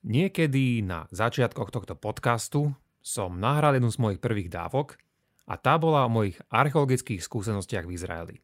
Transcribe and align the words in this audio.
Niekedy 0.00 0.80
na 0.80 1.04
začiatkoch 1.12 1.68
tohto 1.68 1.92
podcastu 1.92 2.72
som 3.04 3.36
nahral 3.36 3.76
jednu 3.76 3.92
z 3.92 4.00
mojich 4.00 4.20
prvých 4.20 4.48
dávok 4.48 4.96
a 5.44 5.60
tá 5.60 5.76
bola 5.76 6.08
o 6.08 6.12
mojich 6.12 6.40
archeologických 6.48 7.20
skúsenostiach 7.20 7.84
v 7.84 7.94
Izraeli. 7.96 8.36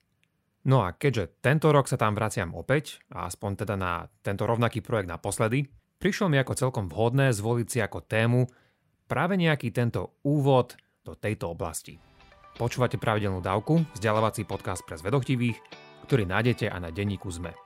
No 0.67 0.85
a 0.85 0.93
keďže 0.93 1.41
tento 1.41 1.73
rok 1.73 1.89
sa 1.89 1.97
tam 1.97 2.13
vraciam 2.13 2.53
opäť, 2.53 3.01
a 3.09 3.25
aspoň 3.31 3.65
teda 3.65 3.75
na 3.79 4.05
tento 4.21 4.45
rovnaký 4.45 4.83
projekt 4.83 5.09
naposledy, 5.09 5.65
prišlo 5.97 6.29
mi 6.29 6.37
ako 6.37 6.59
celkom 6.59 6.87
vhodné 6.93 7.33
zvoliť 7.33 7.69
si 7.71 7.79
ako 7.81 8.05
tému 8.05 8.45
práve 9.09 9.39
nejaký 9.39 9.73
tento 9.73 10.21
úvod 10.27 10.77
do 11.07 11.15
tejto 11.15 11.55
oblasti. 11.55 11.97
Počúvate 12.59 13.01
pravidelnú 13.01 13.41
dávku, 13.41 13.81
vzdelávací 13.95 14.45
podcast 14.45 14.85
pre 14.85 14.99
zvedochtivých, 14.99 15.57
ktorý 16.05 16.29
nájdete 16.29 16.69
aj 16.69 16.81
na 16.85 16.91
denníku 16.93 17.31
ZME. 17.31 17.66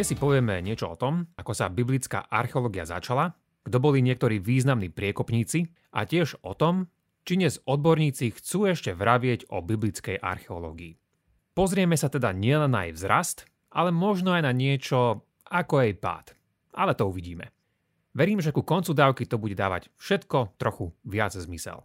Dnes 0.00 0.16
si 0.16 0.16
povieme 0.16 0.64
niečo 0.64 0.88
o 0.88 0.96
tom, 0.96 1.28
ako 1.36 1.52
sa 1.52 1.68
biblická 1.68 2.24
archeológia 2.32 2.88
začala, 2.88 3.36
kto 3.68 3.84
boli 3.84 4.00
niektorí 4.00 4.40
významní 4.40 4.88
priekopníci 4.88 5.68
a 5.92 6.08
tiež 6.08 6.40
o 6.40 6.56
tom, 6.56 6.88
či 7.28 7.36
dnes 7.36 7.60
odborníci 7.68 8.32
chcú 8.32 8.64
ešte 8.72 8.96
vravieť 8.96 9.52
o 9.52 9.60
biblickej 9.60 10.24
archeológii. 10.24 10.96
Pozrieme 11.52 12.00
sa 12.00 12.08
teda 12.08 12.32
nielen 12.32 12.72
na 12.72 12.88
jej 12.88 12.96
vzrast, 12.96 13.44
ale 13.68 13.92
možno 13.92 14.32
aj 14.32 14.48
na 14.48 14.56
niečo 14.56 15.28
ako 15.44 15.84
jej 15.84 15.92
pád. 15.92 16.32
Ale 16.72 16.96
to 16.96 17.04
uvidíme. 17.04 17.52
Verím, 18.16 18.40
že 18.40 18.56
ku 18.56 18.64
koncu 18.64 18.96
dávky 18.96 19.28
to 19.28 19.36
bude 19.36 19.52
dávať 19.52 19.92
všetko 20.00 20.56
trochu 20.56 20.96
viac 21.04 21.36
zmysel. 21.36 21.84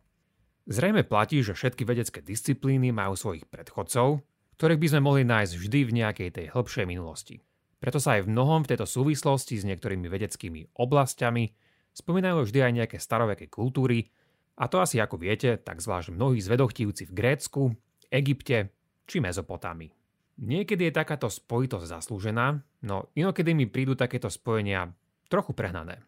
Zrejme 0.71 1.03
platí, 1.03 1.43
že 1.43 1.51
všetky 1.51 1.83
vedecké 1.83 2.23
disciplíny 2.23 2.95
majú 2.95 3.19
svojich 3.19 3.43
predchodcov, 3.51 4.23
ktorých 4.55 4.79
by 4.79 4.87
sme 4.87 5.01
mohli 5.03 5.27
nájsť 5.27 5.53
vždy 5.59 5.79
v 5.83 5.95
nejakej 5.99 6.29
tej 6.31 6.45
hĺbšej 6.55 6.87
minulosti. 6.87 7.43
Preto 7.79 7.99
sa 7.99 8.17
aj 8.17 8.25
v 8.25 8.31
mnohom 8.31 8.63
v 8.63 8.71
tejto 8.73 8.87
súvislosti 8.87 9.59
s 9.59 9.67
niektorými 9.67 10.07
vedeckými 10.07 10.79
oblastiami 10.79 11.51
spomínajú 11.95 12.43
vždy 12.43 12.59
aj 12.63 12.73
nejaké 12.83 12.97
staroveké 12.99 13.47
kultúry, 13.47 14.11
a 14.55 14.71
to 14.71 14.79
asi 14.79 15.03
ako 15.03 15.19
viete, 15.19 15.59
tak 15.59 15.83
zvlášť 15.83 16.15
mnohí 16.15 16.39
zvedochtívci 16.39 17.11
v 17.11 17.15
Grécku, 17.15 17.75
Egypte 18.07 18.71
či 19.03 19.19
Mezopotámii. 19.19 19.91
Niekedy 20.35 20.91
je 20.91 20.93
takáto 20.95 21.27
spojitosť 21.27 21.87
zaslúžená, 21.87 22.59
no 22.87 23.11
inokedy 23.15 23.51
mi 23.55 23.67
prídu 23.67 23.95
takéto 23.95 24.31
spojenia 24.31 24.91
trochu 25.27 25.51
prehnané. 25.55 26.03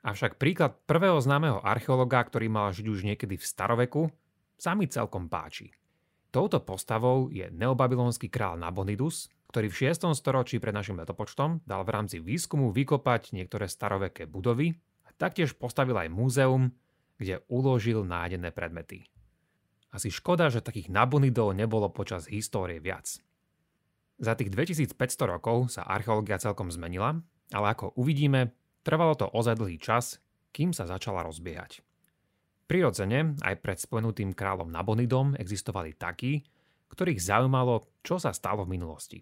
Avšak 0.00 0.40
príklad 0.40 0.80
prvého 0.88 1.18
známeho 1.20 1.60
archeologa, 1.60 2.24
ktorý 2.24 2.48
mal 2.48 2.72
žiť 2.72 2.86
už 2.86 3.00
niekedy 3.04 3.36
v 3.36 3.44
staroveku, 3.44 4.02
sa 4.56 4.74
mi 4.74 4.86
celkom 4.86 5.28
páči. 5.28 5.70
Touto 6.30 6.62
postavou 6.62 7.26
je 7.28 7.50
neobabylonský 7.50 8.30
král 8.30 8.54
Nabonidus, 8.54 9.28
ktorý 9.50 9.66
v 9.66 9.90
6. 9.90 10.14
storočí 10.14 10.62
pred 10.62 10.70
našim 10.70 10.94
letopočtom 11.02 11.66
dal 11.66 11.82
v 11.82 11.90
rámci 11.90 12.22
výskumu 12.22 12.70
vykopať 12.70 13.34
niektoré 13.34 13.66
staroveké 13.66 14.30
budovy 14.30 14.78
a 15.02 15.10
taktiež 15.18 15.58
postavil 15.58 15.98
aj 15.98 16.06
múzeum, 16.06 16.70
kde 17.18 17.42
uložil 17.50 18.06
nájdené 18.06 18.54
predmety. 18.54 19.10
Asi 19.90 20.14
škoda, 20.14 20.54
že 20.54 20.62
takých 20.62 20.86
nabonidov 20.86 21.50
nebolo 21.50 21.90
počas 21.90 22.30
histórie 22.30 22.78
viac. 22.78 23.10
Za 24.22 24.38
tých 24.38 24.54
2500 24.54 24.94
rokov 25.26 25.74
sa 25.74 25.82
archeológia 25.82 26.38
celkom 26.38 26.70
zmenila, 26.70 27.18
ale 27.50 27.66
ako 27.74 27.98
uvidíme, 27.98 28.54
trvalo 28.86 29.18
to 29.18 29.26
ozaj 29.26 29.58
dlhý 29.58 29.82
čas, 29.82 30.22
kým 30.54 30.70
sa 30.70 30.86
začala 30.86 31.26
rozbiehať. 31.26 31.82
Prirodzene, 32.70 33.34
aj 33.42 33.58
pred 33.58 33.82
spomenutým 33.82 34.30
kráľom 34.30 34.70
Nabonidom 34.70 35.34
existovali 35.34 35.98
takí, 35.98 36.46
ktorých 36.94 37.18
zaujímalo, 37.18 37.82
čo 38.06 38.22
sa 38.22 38.30
stalo 38.30 38.62
v 38.62 38.78
minulosti. 38.78 39.18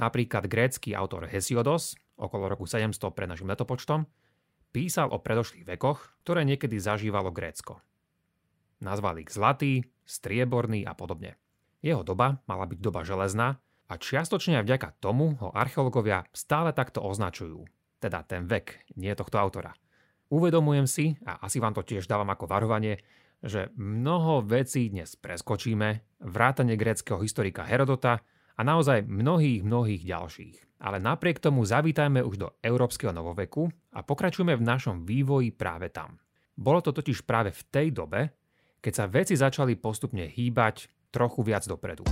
Napríklad 0.00 0.48
grécky 0.48 0.96
autor 0.96 1.28
Hesiodos, 1.28 1.92
okolo 2.16 2.48
roku 2.48 2.64
700 2.64 2.96
pred 3.12 3.28
našim 3.28 3.52
letopočtom, 3.52 4.08
písal 4.72 5.12
o 5.12 5.20
predošlých 5.20 5.76
vekoch, 5.76 6.24
ktoré 6.24 6.48
niekedy 6.48 6.80
zažívalo 6.80 7.28
Grécko. 7.28 7.84
Nazval 8.80 9.20
ich 9.20 9.28
zlatý, 9.28 9.84
strieborný 10.08 10.88
a 10.88 10.96
podobne. 10.96 11.36
Jeho 11.84 12.00
doba 12.00 12.40
mala 12.48 12.64
byť 12.64 12.80
doba 12.80 13.04
železná 13.04 13.60
a 13.92 13.94
čiastočne 14.00 14.56
aj 14.60 14.64
vďaka 14.64 14.88
tomu 15.04 15.36
ho 15.36 15.52
archeológovia 15.52 16.24
stále 16.32 16.72
takto 16.72 17.04
označujú, 17.04 17.68
teda 18.00 18.24
ten 18.24 18.48
vek, 18.48 18.96
nie 18.96 19.12
tohto 19.12 19.36
autora. 19.36 19.76
Uvedomujem 20.32 20.86
si, 20.88 21.20
a 21.28 21.44
asi 21.44 21.60
vám 21.60 21.76
to 21.76 21.84
tiež 21.84 22.08
dávam 22.08 22.30
ako 22.32 22.48
varovanie, 22.48 23.04
že 23.44 23.68
mnoho 23.76 24.46
vecí 24.46 24.88
dnes 24.88 25.12
preskočíme, 25.18 26.22
vrátane 26.24 26.78
gréckého 26.78 27.20
historika 27.20 27.66
Herodota, 27.66 28.24
a 28.60 28.66
naozaj 28.68 29.08
mnohých, 29.08 29.64
mnohých 29.64 30.04
ďalších. 30.04 30.84
Ale 30.84 31.00
napriek 31.00 31.40
tomu 31.40 31.64
zavítajme 31.64 32.20
už 32.20 32.36
do 32.36 32.48
európskeho 32.60 33.08
novoveku 33.08 33.72
a 33.96 34.04
pokračujeme 34.04 34.52
v 34.52 34.66
našom 34.68 35.08
vývoji 35.08 35.48
práve 35.48 35.88
tam. 35.88 36.20
Bolo 36.52 36.84
to 36.84 36.92
totiž 36.92 37.24
práve 37.24 37.56
v 37.56 37.62
tej 37.72 37.88
dobe, 37.88 38.36
keď 38.84 38.92
sa 38.92 39.08
veci 39.08 39.32
začali 39.32 39.80
postupne 39.80 40.28
hýbať 40.28 40.92
trochu 41.08 41.40
viac 41.40 41.64
dopredu. 41.64 42.04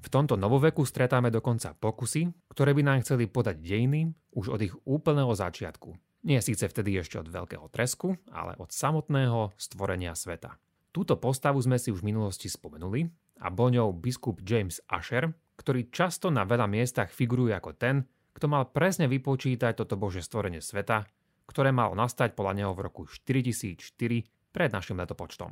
V 0.00 0.08
tomto 0.08 0.40
novoveku 0.40 0.88
stretáme 0.88 1.28
dokonca 1.28 1.76
pokusy, 1.76 2.32
ktoré 2.48 2.72
by 2.72 2.80
nám 2.80 3.04
chceli 3.04 3.28
podať 3.28 3.60
dejiny 3.60 4.08
už 4.32 4.56
od 4.56 4.60
ich 4.64 4.72
úplného 4.88 5.36
začiatku. 5.36 5.92
Nie 6.24 6.40
síce 6.40 6.64
vtedy 6.64 6.96
ešte 6.96 7.20
od 7.20 7.28
veľkého 7.28 7.68
tresku, 7.68 8.16
ale 8.32 8.56
od 8.56 8.72
samotného 8.72 9.52
stvorenia 9.60 10.16
sveta. 10.16 10.56
Túto 10.94 11.18
postavu 11.18 11.58
sme 11.58 11.74
si 11.74 11.90
už 11.90 12.06
v 12.06 12.14
minulosti 12.14 12.46
spomenuli 12.46 13.10
a 13.42 13.50
bol 13.50 13.74
ňou 13.74 13.90
biskup 13.98 14.38
James 14.46 14.78
Asher, 14.86 15.26
ktorý 15.58 15.90
často 15.90 16.30
na 16.30 16.46
veľa 16.46 16.70
miestach 16.70 17.10
figuruje 17.10 17.50
ako 17.50 17.74
ten, 17.74 18.06
kto 18.30 18.46
mal 18.46 18.70
presne 18.70 19.10
vypočítať 19.10 19.74
toto 19.74 19.98
bože 19.98 20.22
stvorenie 20.22 20.62
sveta, 20.62 21.02
ktoré 21.50 21.74
malo 21.74 21.98
nastať 21.98 22.38
podľa 22.38 22.54
neho 22.62 22.72
v 22.78 22.86
roku 22.86 23.10
4004 23.10 24.54
pred 24.54 24.70
našim 24.70 24.94
letopočtom. 24.94 25.50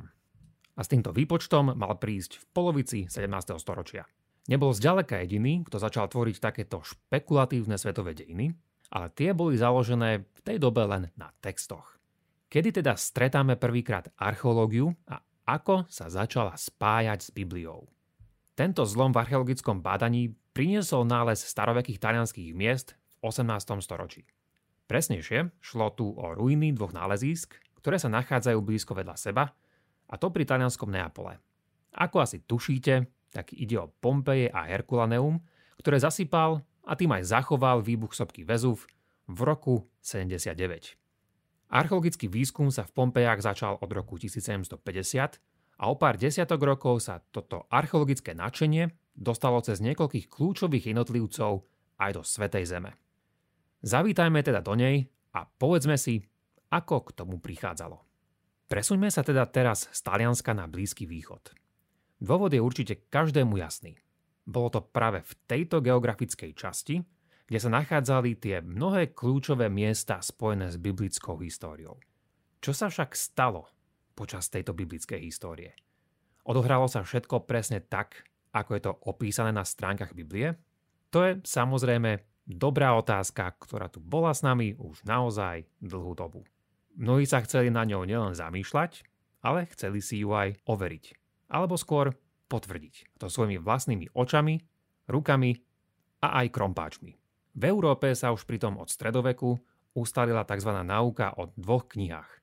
A 0.73 0.79
s 0.79 0.87
týmto 0.87 1.11
výpočtom 1.11 1.75
mal 1.75 1.99
prísť 1.99 2.39
v 2.39 2.43
polovici 2.55 2.99
17. 3.11 3.27
storočia. 3.59 4.07
Nebol 4.47 4.71
zďaleka 4.71 5.27
jediný, 5.27 5.67
kto 5.67 5.75
začal 5.75 6.07
tvoriť 6.07 6.39
takéto 6.39 6.87
špekulatívne 6.87 7.75
svetové 7.75 8.15
dejiny, 8.15 8.55
ale 8.95 9.11
tie 9.11 9.35
boli 9.35 9.59
založené 9.59 10.23
v 10.23 10.39
tej 10.39 10.55
dobe 10.55 10.87
len 10.87 11.11
na 11.19 11.35
textoch. 11.43 11.99
Kedy 12.47 12.79
teda 12.79 12.95
stretáme 12.95 13.59
prvýkrát 13.59 14.07
archeológiu 14.15 14.91
a 15.11 15.19
ako 15.43 15.87
sa 15.91 16.07
začala 16.07 16.55
spájať 16.55 17.19
s 17.19 17.29
Bibliou. 17.35 17.87
Tento 18.53 18.85
zlom 18.85 19.11
v 19.11 19.25
archeologickom 19.25 19.81
bádaní 19.81 20.31
priniesol 20.53 21.03
nález 21.09 21.41
starovekých 21.41 21.97
talianských 21.99 22.53
miest 22.53 22.93
v 23.19 23.33
18. 23.33 23.81
storočí. 23.81 24.23
Presnejšie 24.85 25.49
šlo 25.59 25.89
tu 25.95 26.13
o 26.13 26.37
ruiny 26.37 26.71
dvoch 26.75 26.93
nálezísk, 26.93 27.57
ktoré 27.81 27.97
sa 27.97 28.13
nachádzajú 28.13 28.59
blízko 28.61 28.93
vedľa 28.93 29.15
seba, 29.17 29.51
a 30.07 30.13
to 30.21 30.29
pri 30.29 30.45
talianskom 30.45 30.93
Neapole. 30.93 31.41
Ako 31.97 32.21
asi 32.21 32.45
tušíte, 32.45 33.09
tak 33.33 33.57
ide 33.57 33.81
o 33.81 33.89
Pompeje 33.89 34.53
a 34.53 34.69
Herkulaneum, 34.69 35.41
ktoré 35.81 35.97
zasypal 35.97 36.61
a 36.85 36.93
tým 36.93 37.09
aj 37.17 37.33
zachoval 37.33 37.81
výbuch 37.81 38.13
sopky 38.13 38.45
Vezuv 38.45 38.85
v 39.25 39.39
roku 39.41 39.89
79. 40.05 41.02
Archeologický 41.71 42.27
výskum 42.27 42.71
sa 42.73 42.83
v 42.83 42.91
Pompejach 42.91 43.39
začal 43.39 43.79
od 43.79 43.89
roku 43.91 44.19
1750 44.19 45.39
a 45.79 45.83
o 45.89 45.95
pár 45.97 46.15
desiatok 46.19 46.61
rokov 46.63 47.03
sa 47.03 47.23
toto 47.33 47.65
archeologické 47.71 48.37
nadšenie 48.37 48.91
dostalo 49.17 49.61
cez 49.61 49.81
niekoľkých 49.81 50.29
kľúčových 50.29 50.93
jednotlivcov 50.93 51.65
aj 52.01 52.11
do 52.13 52.21
Svetej 52.21 52.65
Zeme. 52.69 52.91
Zavítajme 53.83 54.39
teda 54.41 54.63
do 54.63 54.73
nej 54.77 55.09
a 55.35 55.45
povedzme 55.45 55.99
si, 55.99 56.23
ako 56.71 57.09
k 57.09 57.09
tomu 57.13 57.37
prichádzalo. 57.37 57.99
Presuňme 58.71 59.11
sa 59.11 59.21
teda 59.21 59.45
teraz 59.49 59.91
z 59.91 59.99
Talianska 60.01 60.55
na 60.55 60.65
Blízky 60.65 61.05
východ. 61.05 61.53
Dôvod 62.23 62.55
je 62.55 62.63
určite 62.63 63.05
každému 63.11 63.59
jasný. 63.59 63.99
Bolo 64.47 64.71
to 64.71 64.81
práve 64.81 65.21
v 65.21 65.33
tejto 65.45 65.83
geografickej 65.83 66.51
časti, 66.55 67.03
kde 67.47 67.59
sa 67.59 67.69
nachádzali 67.69 68.39
tie 68.39 68.63
mnohé 68.63 69.11
kľúčové 69.11 69.67
miesta 69.67 70.23
spojené 70.23 70.71
s 70.71 70.79
biblickou 70.79 71.37
históriou. 71.43 71.99
Čo 72.63 72.71
sa 72.71 72.87
však 72.87 73.11
stalo 73.13 73.67
počas 74.15 74.47
tejto 74.47 74.71
biblickej 74.71 75.19
histórie? 75.19 75.75
Odohralo 76.47 76.87
sa 76.87 77.03
všetko 77.03 77.47
presne 77.47 77.83
tak, 77.83 78.23
ako 78.55 78.71
je 78.75 78.81
to 78.83 78.91
opísané 79.07 79.51
na 79.51 79.63
stránkach 79.63 80.11
Biblie? 80.15 80.55
To 81.11 81.23
je 81.23 81.39
samozrejme 81.43 82.23
dobrá 82.47 82.95
otázka, 82.99 83.55
ktorá 83.59 83.87
tu 83.87 84.03
bola 84.03 84.35
s 84.35 84.43
nami 84.43 84.75
už 84.75 85.03
naozaj 85.07 85.63
dlhú 85.79 86.13
dobu. 86.13 86.43
Mnohí 86.93 87.25
sa 87.25 87.41
chceli 87.41 87.73
na 87.73 87.87
ňou 87.87 88.05
nielen 88.05 88.37
zamýšľať, 88.37 89.07
ale 89.41 89.65
chceli 89.73 89.99
si 90.03 90.21
ju 90.21 90.35
aj 90.35 90.59
overiť. 90.67 91.05
Alebo 91.49 91.79
skôr 91.79 92.13
potvrdiť. 92.51 93.17
To 93.17 93.31
svojimi 93.31 93.57
vlastnými 93.57 94.13
očami, 94.13 94.61
rukami 95.09 95.51
a 96.21 96.43
aj 96.43 96.47
krompáčmi. 96.53 97.22
V 97.53 97.63
Európe 97.69 98.17
sa 98.17 98.33
už 98.33 98.49
pritom 98.49 98.81
od 98.81 98.89
stredoveku 98.89 99.53
ustalila 99.93 100.41
tzv. 100.41 100.73
náuka 100.73 101.37
o 101.37 101.53
dvoch 101.53 101.85
knihách. 101.93 102.41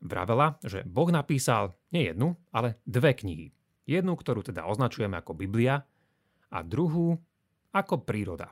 Vravela, 0.00 0.56
že 0.64 0.80
Boh 0.84 1.12
napísal 1.12 1.76
nie 1.92 2.08
jednu, 2.08 2.36
ale 2.52 2.80
dve 2.88 3.12
knihy. 3.12 3.52
Jednu, 3.84 4.16
ktorú 4.16 4.40
teda 4.40 4.64
označujeme 4.64 5.20
ako 5.20 5.36
Biblia 5.36 5.84
a 6.48 6.58
druhú 6.64 7.20
ako 7.72 8.02
príroda. 8.08 8.48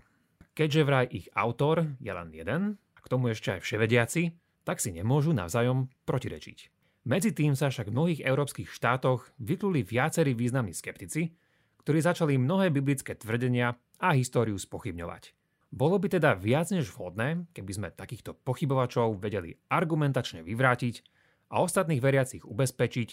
Keďže 0.52 0.82
vraj 0.86 1.06
ich 1.08 1.26
autor 1.32 1.96
je 1.98 2.12
len 2.12 2.28
jeden, 2.30 2.62
a 2.76 2.98
k 3.00 3.10
tomu 3.10 3.32
ešte 3.32 3.56
aj 3.56 3.64
vševediaci, 3.64 4.22
tak 4.62 4.78
si 4.78 4.92
nemôžu 4.92 5.32
navzájom 5.32 5.88
protirečiť. 6.06 6.70
Medzi 7.04 7.36
tým 7.36 7.52
sa 7.52 7.68
však 7.68 7.92
v 7.92 7.96
mnohých 7.96 8.20
európskych 8.24 8.68
štátoch 8.72 9.28
vykluli 9.36 9.84
viacerí 9.84 10.32
významní 10.32 10.72
skeptici, 10.72 11.36
ktorí 11.84 12.00
začali 12.00 12.40
mnohé 12.40 12.72
biblické 12.72 13.12
tvrdenia 13.12 13.76
a 14.00 14.16
históriu 14.16 14.56
spochybňovať. 14.56 15.43
Bolo 15.74 15.98
by 15.98 16.06
teda 16.06 16.38
viac 16.38 16.70
než 16.70 16.94
vhodné, 16.94 17.50
keby 17.50 17.72
sme 17.74 17.88
takýchto 17.90 18.38
pochybovačov 18.46 19.18
vedeli 19.18 19.58
argumentačne 19.66 20.46
vyvrátiť 20.46 21.02
a 21.50 21.66
ostatných 21.66 21.98
veriacich 21.98 22.46
ubezpečiť, 22.46 23.08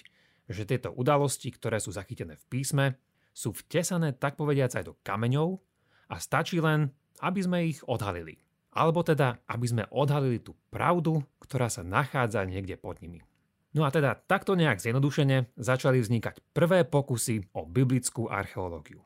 že 0.45 0.69
tieto 0.69 0.93
udalosti, 0.93 1.49
ktoré 1.49 1.81
sú 1.81 1.89
zachytené 1.89 2.37
v 2.37 2.45
písme, 2.53 2.85
sú 3.33 3.49
vtesané 3.57 4.13
tak 4.13 4.37
povediac 4.37 4.77
aj 4.77 4.83
do 4.85 4.93
kameňov 5.01 5.57
a 6.13 6.21
stačí 6.21 6.61
len, 6.61 6.93
aby 7.25 7.41
sme 7.41 7.65
ich 7.65 7.81
odhalili. 7.89 8.37
Alebo 8.77 9.01
teda, 9.01 9.41
aby 9.49 9.65
sme 9.65 9.83
odhalili 9.89 10.37
tú 10.37 10.53
pravdu, 10.69 11.25
ktorá 11.41 11.65
sa 11.65 11.81
nachádza 11.81 12.45
niekde 12.45 12.77
pod 12.77 13.01
nimi. 13.01 13.25
No 13.73 13.87
a 13.87 13.89
teda 13.89 14.13
takto 14.29 14.53
nejak 14.53 14.77
zjednodušene 14.77 15.57
začali 15.57 15.97
vznikať 15.97 16.53
prvé 16.53 16.85
pokusy 16.85 17.57
o 17.57 17.65
biblickú 17.65 18.29
archeológiu. 18.29 19.01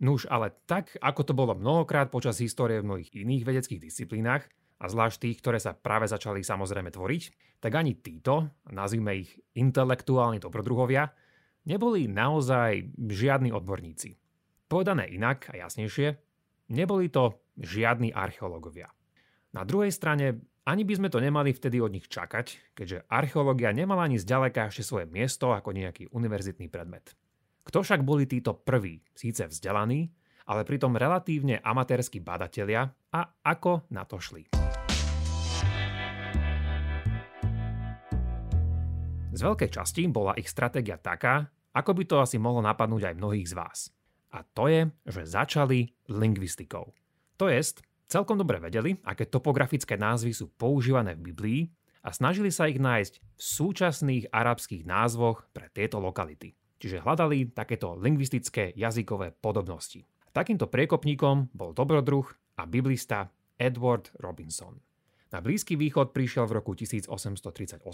Nuž, 0.00 0.24
ale 0.32 0.56
tak, 0.64 0.96
ako 0.96 1.20
to 1.22 1.32
bolo 1.36 1.52
mnohokrát 1.52 2.08
počas 2.08 2.40
histórie 2.40 2.80
v 2.80 2.88
mnohých 2.88 3.12
iných 3.12 3.44
vedeckých 3.44 3.84
disciplínach, 3.84 4.48
a 4.80 4.88
zvlášť 4.88 5.16
tých, 5.20 5.38
ktoré 5.44 5.58
sa 5.60 5.76
práve 5.76 6.08
začali 6.08 6.40
samozrejme 6.40 6.88
tvoriť, 6.88 7.22
tak 7.60 7.76
ani 7.76 8.00
títo, 8.00 8.48
nazvime 8.72 9.20
ich 9.20 9.36
intelektuálni 9.52 10.40
dobrodruhovia, 10.40 11.12
neboli 11.68 12.08
naozaj 12.08 12.96
žiadni 12.96 13.52
odborníci. 13.52 14.16
Povedané 14.72 15.12
inak 15.12 15.52
a 15.52 15.60
jasnejšie, 15.60 16.16
neboli 16.72 17.12
to 17.12 17.36
žiadni 17.60 18.08
archeológovia. 18.16 18.88
Na 19.52 19.68
druhej 19.68 19.92
strane, 19.92 20.40
ani 20.64 20.88
by 20.88 20.94
sme 20.96 21.08
to 21.12 21.20
nemali 21.20 21.52
vtedy 21.52 21.76
od 21.76 21.92
nich 21.92 22.08
čakať, 22.08 22.72
keďže 22.72 23.04
archeológia 23.12 23.76
nemala 23.76 24.08
ani 24.08 24.16
zďaleka 24.16 24.72
ešte 24.72 24.86
svoje 24.86 25.06
miesto 25.12 25.52
ako 25.52 25.76
nejaký 25.76 26.08
univerzitný 26.08 26.72
predmet. 26.72 27.12
Kto 27.60 27.84
však 27.84 28.00
boli 28.00 28.24
títo 28.24 28.56
prví, 28.56 29.04
síce 29.12 29.44
vzdelaní, 29.44 30.08
ale 30.48 30.64
pritom 30.64 30.96
relatívne 30.96 31.60
amatérski 31.60 32.18
badatelia 32.24 32.88
a 33.12 33.20
ako 33.44 33.86
na 33.92 34.08
to 34.08 34.16
šli? 34.16 34.48
Z 39.30 39.40
veľkej 39.46 39.70
časti 39.70 40.10
bola 40.10 40.34
ich 40.34 40.50
stratégia 40.50 40.98
taká, 40.98 41.46
ako 41.70 41.94
by 41.94 42.02
to 42.02 42.16
asi 42.18 42.36
mohlo 42.40 42.64
napadnúť 42.64 43.12
aj 43.12 43.18
mnohých 43.20 43.46
z 43.46 43.54
vás. 43.54 43.78
A 44.34 44.42
to 44.42 44.66
je, 44.66 44.90
že 45.06 45.22
začali 45.22 45.86
lingvistikou. 46.10 46.90
To 47.38 47.46
jest, 47.46 47.86
celkom 48.10 48.40
dobre 48.40 48.58
vedeli, 48.58 48.98
aké 49.06 49.30
topografické 49.30 49.94
názvy 49.94 50.34
sú 50.34 50.50
používané 50.58 51.14
v 51.14 51.30
Biblii 51.30 51.60
a 52.02 52.10
snažili 52.10 52.50
sa 52.50 52.66
ich 52.66 52.82
nájsť 52.82 53.14
v 53.22 53.40
súčasných 53.40 54.24
arabských 54.34 54.82
názvoch 54.82 55.46
pre 55.54 55.70
tieto 55.70 56.02
lokality 56.02 56.58
čiže 56.80 57.04
hľadali 57.04 57.52
takéto 57.52 57.92
lingvistické 57.94 58.72
jazykové 58.72 59.36
podobnosti. 59.36 60.02
Takýmto 60.32 60.72
priekopníkom 60.72 61.52
bol 61.52 61.76
dobrodruh 61.76 62.24
a 62.56 62.64
biblista 62.64 63.28
Edward 63.60 64.08
Robinson. 64.16 64.80
Na 65.30 65.38
Blízky 65.38 65.78
východ 65.78 66.10
prišiel 66.10 66.50
v 66.50 66.58
roku 66.58 66.74
1838, 66.74 67.86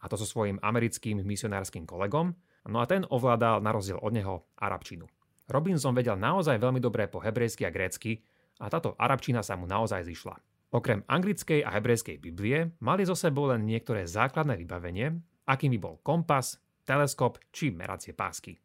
a 0.00 0.04
to 0.04 0.16
so 0.20 0.26
svojím 0.28 0.60
americkým 0.60 1.24
misionárskym 1.24 1.88
kolegom, 1.88 2.36
no 2.68 2.78
a 2.82 2.84
ten 2.84 3.08
ovládal 3.08 3.64
na 3.64 3.72
rozdiel 3.72 3.96
od 4.04 4.12
neho 4.12 4.44
arabčinu. 4.60 5.08
Robinson 5.48 5.96
vedel 5.96 6.20
naozaj 6.20 6.60
veľmi 6.60 6.80
dobre 6.84 7.08
po 7.08 7.24
hebrejsky 7.24 7.64
a 7.64 7.72
grécky 7.72 8.20
a 8.60 8.68
táto 8.68 8.92
arabčina 9.00 9.40
sa 9.40 9.56
mu 9.56 9.64
naozaj 9.64 10.04
zišla. 10.04 10.36
Okrem 10.74 11.06
anglickej 11.06 11.62
a 11.62 11.72
hebrejskej 11.72 12.18
Biblie 12.18 12.74
mali 12.82 13.06
zo 13.06 13.14
sebou 13.14 13.48
len 13.48 13.62
niektoré 13.64 14.04
základné 14.04 14.58
vybavenie, 14.58 15.14
akými 15.46 15.78
bol 15.78 16.02
kompas, 16.02 16.63
teleskop 16.84 17.40
či 17.50 17.72
meracie 17.72 18.12
pásky. 18.12 18.60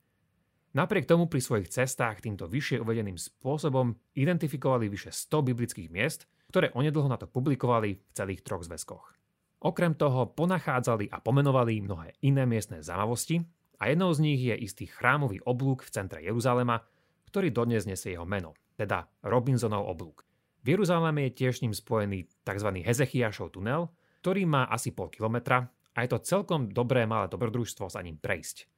Napriek 0.70 1.10
tomu 1.10 1.26
pri 1.26 1.42
svojich 1.42 1.74
cestách 1.74 2.22
týmto 2.22 2.46
vyššie 2.46 2.78
uvedeným 2.78 3.18
spôsobom 3.18 3.98
identifikovali 4.14 4.86
vyše 4.86 5.10
100 5.10 5.50
biblických 5.50 5.90
miest, 5.90 6.30
ktoré 6.54 6.70
onedlho 6.78 7.10
na 7.10 7.18
to 7.18 7.26
publikovali 7.26 7.98
v 7.98 8.12
celých 8.14 8.46
troch 8.46 8.62
zväzkoch. 8.62 9.18
Okrem 9.66 9.98
toho 9.98 10.30
ponachádzali 10.38 11.10
a 11.10 11.20
pomenovali 11.20 11.82
mnohé 11.82 12.16
iné 12.22 12.46
miestne 12.46 12.86
zaujímavosti 12.86 13.42
a 13.82 13.90
jednou 13.90 14.14
z 14.14 14.20
nich 14.24 14.40
je 14.46 14.56
istý 14.56 14.86
chrámový 14.86 15.42
oblúk 15.42 15.84
v 15.84 15.92
centre 15.92 16.22
Jeruzalema, 16.22 16.86
ktorý 17.28 17.50
dodnes 17.50 17.90
nesie 17.90 18.14
jeho 18.14 18.30
meno, 18.30 18.54
teda 18.78 19.10
Robinsonov 19.26 19.90
oblúk. 19.90 20.24
V 20.64 20.76
Jeruzaleme 20.78 21.28
je 21.28 21.44
tiež 21.44 21.66
ním 21.66 21.74
spojený 21.74 22.30
tzv. 22.46 22.70
Hezechiašov 22.84 23.58
tunel, 23.58 23.90
ktorý 24.22 24.46
má 24.46 24.68
asi 24.68 24.92
pol 24.92 25.08
kilometra 25.10 25.72
a 25.94 26.06
je 26.06 26.10
to 26.10 26.24
celkom 26.26 26.70
dobré 26.70 27.06
malé 27.10 27.30
dobrodružstvo 27.30 27.90
sa 27.90 28.04
ním 28.04 28.18
prejsť. 28.18 28.70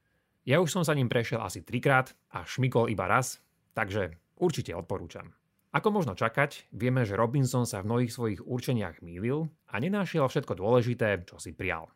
Ja 0.42 0.58
už 0.58 0.74
som 0.74 0.82
sa 0.82 0.96
ním 0.96 1.06
prešiel 1.06 1.38
asi 1.38 1.62
trikrát 1.62 2.14
a 2.34 2.42
šmikol 2.42 2.90
iba 2.90 3.06
raz, 3.06 3.38
takže 3.78 4.18
určite 4.38 4.74
odporúčam. 4.74 5.30
Ako 5.72 5.88
možno 5.88 6.12
čakať, 6.12 6.68
vieme, 6.74 7.08
že 7.08 7.16
Robinson 7.16 7.64
sa 7.64 7.80
v 7.80 7.88
mnohých 7.88 8.12
svojich 8.12 8.40
určeniach 8.44 9.00
mýlil 9.00 9.48
a 9.72 9.74
nenášiel 9.80 10.28
všetko 10.28 10.58
dôležité, 10.58 11.24
čo 11.24 11.40
si 11.40 11.56
prial. 11.56 11.88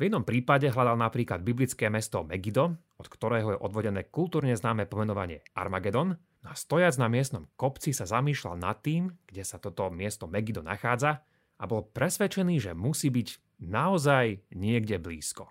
V 0.00 0.08
jednom 0.08 0.24
prípade 0.24 0.72
hľadal 0.72 0.96
napríklad 0.96 1.44
biblické 1.44 1.92
mesto 1.92 2.24
Megido, 2.24 2.72
od 2.96 3.06
ktorého 3.12 3.52
je 3.52 3.60
odvodené 3.60 4.08
kultúrne 4.08 4.56
známe 4.56 4.88
pomenovanie 4.88 5.44
Armagedon, 5.52 6.16
a 6.42 6.58
stojac 6.58 6.98
na 6.98 7.06
miestnom 7.06 7.46
kopci 7.54 7.94
sa 7.94 8.02
zamýšľal 8.02 8.58
nad 8.58 8.82
tým, 8.82 9.14
kde 9.30 9.46
sa 9.46 9.62
toto 9.62 9.86
miesto 9.94 10.26
Megido 10.26 10.58
nachádza 10.58 11.22
a 11.54 11.64
bol 11.70 11.86
presvedčený, 11.86 12.58
že 12.58 12.72
musí 12.74 13.14
byť 13.14 13.51
naozaj 13.62 14.42
niekde 14.50 14.98
blízko. 14.98 15.50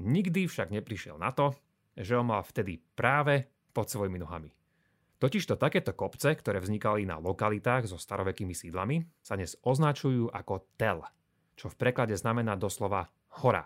Nikdy 0.00 0.50
však 0.50 0.74
neprišiel 0.74 1.14
na 1.22 1.30
to, 1.30 1.54
že 1.94 2.18
ho 2.18 2.26
mal 2.26 2.42
vtedy 2.42 2.82
práve 2.98 3.46
pod 3.70 3.86
svojimi 3.86 4.18
nohami. 4.18 4.50
Totižto 5.22 5.54
takéto 5.56 5.94
kopce, 5.94 6.34
ktoré 6.34 6.58
vznikali 6.58 7.06
na 7.06 7.22
lokalitách 7.22 7.86
so 7.86 7.96
starovekými 7.96 8.52
sídlami, 8.52 9.06
sa 9.22 9.38
dnes 9.38 9.54
označujú 9.62 10.28
ako 10.34 10.66
tel, 10.74 11.06
čo 11.54 11.70
v 11.70 11.78
preklade 11.78 12.18
znamená 12.18 12.58
doslova 12.58 13.06
hora, 13.40 13.64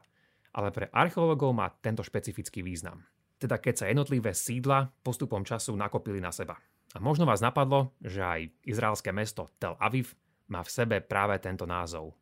ale 0.53 0.69
pre 0.71 0.93
archeológov 0.93 1.57
má 1.57 1.73
tento 1.81 2.05
špecifický 2.05 2.61
význam. 2.61 3.01
Teda 3.41 3.57
keď 3.57 3.75
sa 3.75 3.89
jednotlivé 3.89 4.37
sídla 4.37 4.93
postupom 5.01 5.43
času 5.43 5.73
nakopili 5.73 6.21
na 6.21 6.31
seba. 6.31 6.61
A 6.97 6.99
možno 7.01 7.25
vás 7.25 7.41
napadlo, 7.41 7.97
že 8.01 8.21
aj 8.21 8.41
izraelské 8.65 9.13
mesto 9.13 9.49
Tel 9.57 9.77
Aviv 9.81 10.17
má 10.53 10.65
v 10.65 10.73
sebe 10.73 10.97
práve 11.01 11.37
tento 11.41 11.65
názov 11.69 12.17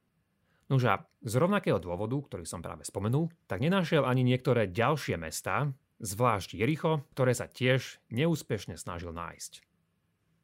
Nož 0.66 0.82
a 0.90 0.94
z 1.22 1.34
rovnakého 1.38 1.78
dôvodu, 1.78 2.18
ktorý 2.18 2.42
som 2.42 2.58
práve 2.58 2.82
spomenul, 2.82 3.30
tak 3.46 3.62
nenašiel 3.62 4.02
ani 4.02 4.26
niektoré 4.26 4.66
ďalšie 4.66 5.14
mestá, 5.14 5.70
zvlášť 6.02 6.58
Jericho, 6.58 7.06
ktoré 7.14 7.32
sa 7.38 7.46
tiež 7.46 8.02
neúspešne 8.10 8.74
snažil 8.74 9.14
nájsť. 9.14 9.62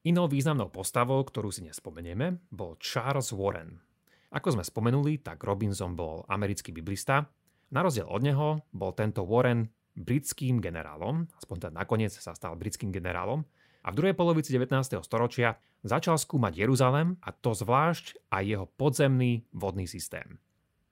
Inou 0.07 0.27
významnou 0.31 0.71
postavou, 0.71 1.23
ktorú 1.23 1.51
si 1.51 1.67
nespomenieme, 1.67 2.39
bol 2.51 2.79
Charles 2.79 3.35
Warren. 3.35 3.83
Ako 4.31 4.55
sme 4.55 4.65
spomenuli, 4.67 5.23
tak 5.23 5.43
Robinson 5.43 5.95
bol 5.99 6.27
americký 6.31 6.71
biblista. 6.71 7.27
Na 7.75 7.83
rozdiel 7.83 8.07
od 8.07 8.23
neho 8.23 8.49
bol 8.71 8.95
tento 8.95 9.27
Warren 9.27 9.71
britským 9.99 10.63
generálom, 10.63 11.29
aspoň 11.37 11.57
teda 11.69 11.73
nakoniec 11.75 12.15
sa 12.15 12.33
stal 12.33 12.57
britským 12.57 12.95
generálom, 12.95 13.45
a 13.83 13.91
v 13.91 13.99
druhej 13.99 14.15
polovici 14.15 14.55
19. 14.55 15.03
storočia 15.03 15.59
začal 15.83 16.19
skúmať 16.19 16.63
Jeruzalem 16.63 17.19
a 17.23 17.35
to 17.35 17.55
zvlášť 17.55 18.31
aj 18.31 18.43
jeho 18.43 18.67
podzemný 18.79 19.47
vodný 19.55 19.87
systém. 19.87 20.39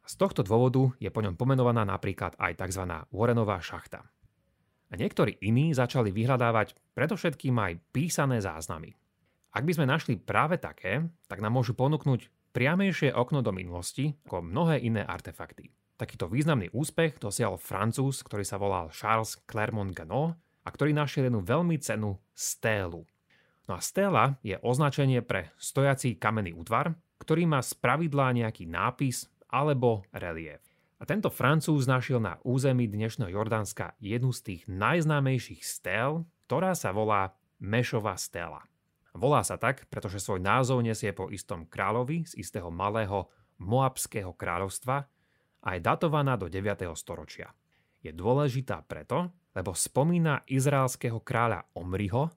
Z 0.07 0.19
tohto 0.19 0.43
dôvodu 0.43 0.91
je 0.99 1.07
po 1.07 1.23
ňom 1.23 1.39
pomenovaná 1.39 1.87
napríklad 1.87 2.35
aj 2.39 2.59
tzv. 2.59 2.83
Warrenová 3.15 3.63
šachta. 3.63 4.03
A 4.91 4.99
niektorí 4.99 5.39
iní 5.39 5.71
začali 5.71 6.11
vyhľadávať 6.11 6.75
predovšetkým 6.99 7.55
aj 7.55 7.73
písané 7.95 8.43
záznamy. 8.43 8.99
Ak 9.55 9.63
by 9.63 9.73
sme 9.79 9.87
našli 9.87 10.19
práve 10.19 10.59
také, 10.59 11.07
tak 11.31 11.39
nám 11.39 11.55
môžu 11.55 11.79
ponúknuť 11.79 12.27
priamejšie 12.51 13.15
okno 13.15 13.43
do 13.43 13.55
minulosti 13.55 14.19
ako 14.27 14.43
mnohé 14.43 14.83
iné 14.83 15.07
artefakty. 15.07 15.71
Takýto 15.95 16.27
významný 16.27 16.75
úspech 16.75 17.23
dosiahol 17.23 17.61
Francúz, 17.61 18.27
ktorý 18.27 18.43
sa 18.43 18.59
volal 18.59 18.91
Charles 18.91 19.39
Clermont 19.47 19.95
Ganneau 19.95 20.35
a 20.67 20.69
ktorý 20.71 20.91
našiel 20.91 21.31
jednu 21.31 21.45
veľmi 21.45 21.77
cenú 21.79 22.19
stélu. 22.35 23.07
No 23.71 23.79
a 23.79 23.87
stela 23.87 24.35
je 24.43 24.59
označenie 24.67 25.23
pre 25.23 25.55
stojací 25.55 26.19
kamenný 26.19 26.59
útvar, 26.59 26.91
ktorý 27.23 27.47
má 27.47 27.63
spravidlá 27.63 28.35
nejaký 28.35 28.67
nápis 28.67 29.31
alebo 29.47 30.03
relief. 30.11 30.59
A 30.99 31.07
tento 31.07 31.31
Francúz 31.31 31.87
našiel 31.87 32.19
na 32.19 32.43
území 32.43 32.91
dnešného 32.91 33.31
Jordánska 33.31 33.95
jednu 34.03 34.35
z 34.35 34.41
tých 34.43 34.63
najznámejších 34.67 35.63
stel, 35.63 36.27
ktorá 36.51 36.75
sa 36.75 36.91
volá 36.91 37.39
Mešová 37.63 38.19
stela. 38.19 38.67
Volá 39.15 39.47
sa 39.47 39.55
tak, 39.55 39.87
pretože 39.87 40.19
svoj 40.19 40.43
názov 40.43 40.83
nesie 40.83 41.15
po 41.15 41.31
istom 41.31 41.63
kráľovi 41.63 42.27
z 42.27 42.43
istého 42.43 42.75
malého 42.75 43.31
Moabského 43.63 44.35
kráľovstva 44.35 45.07
a 45.63 45.69
je 45.79 45.81
datovaná 45.87 46.35
do 46.35 46.51
9. 46.51 46.91
storočia. 46.99 47.55
Je 48.03 48.11
dôležitá 48.11 48.83
preto, 48.83 49.31
lebo 49.55 49.79
spomína 49.79 50.43
izraelského 50.51 51.23
kráľa 51.23 51.71
Omriho, 51.79 52.35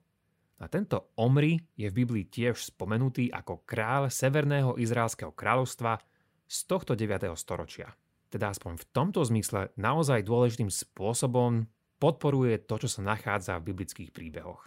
a 0.62 0.70
tento 0.70 1.10
Omri 1.18 1.58
je 1.74 1.90
v 1.90 2.04
Biblii 2.04 2.24
tiež 2.30 2.70
spomenutý 2.70 3.30
ako 3.30 3.66
kráľ 3.66 4.10
Severného 4.10 4.78
Izraelského 4.78 5.34
kráľovstva 5.34 5.98
z 6.46 6.58
tohto 6.70 6.94
9. 6.94 7.30
storočia. 7.34 7.90
Teda 8.30 8.50
aspoň 8.50 8.82
v 8.82 8.88
tomto 8.90 9.22
zmysle 9.22 9.74
naozaj 9.78 10.26
dôležitým 10.26 10.70
spôsobom 10.70 11.66
podporuje 11.98 12.62
to, 12.66 12.82
čo 12.82 12.88
sa 12.90 13.00
nachádza 13.02 13.58
v 13.58 13.74
biblických 13.74 14.10
príbehoch. 14.10 14.66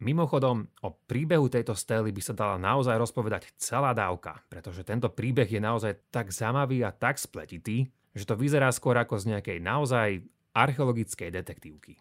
Mimochodom, 0.00 0.64
o 0.80 0.96
príbehu 0.96 1.52
tejto 1.52 1.76
stély 1.76 2.08
by 2.08 2.22
sa 2.24 2.32
dala 2.32 2.56
naozaj 2.56 2.96
rozpovedať 2.96 3.52
celá 3.60 3.92
dávka, 3.92 4.40
pretože 4.48 4.80
tento 4.80 5.12
príbeh 5.12 5.44
je 5.44 5.60
naozaj 5.60 6.08
tak 6.08 6.32
zaujímavý 6.32 6.88
a 6.88 6.92
tak 6.92 7.20
spletitý, 7.20 7.92
že 8.16 8.24
to 8.24 8.32
vyzerá 8.32 8.72
skôr 8.72 8.96
ako 8.96 9.20
z 9.20 9.36
nejakej 9.36 9.58
naozaj 9.60 10.24
archeologickej 10.56 11.28
detektívky. 11.36 12.00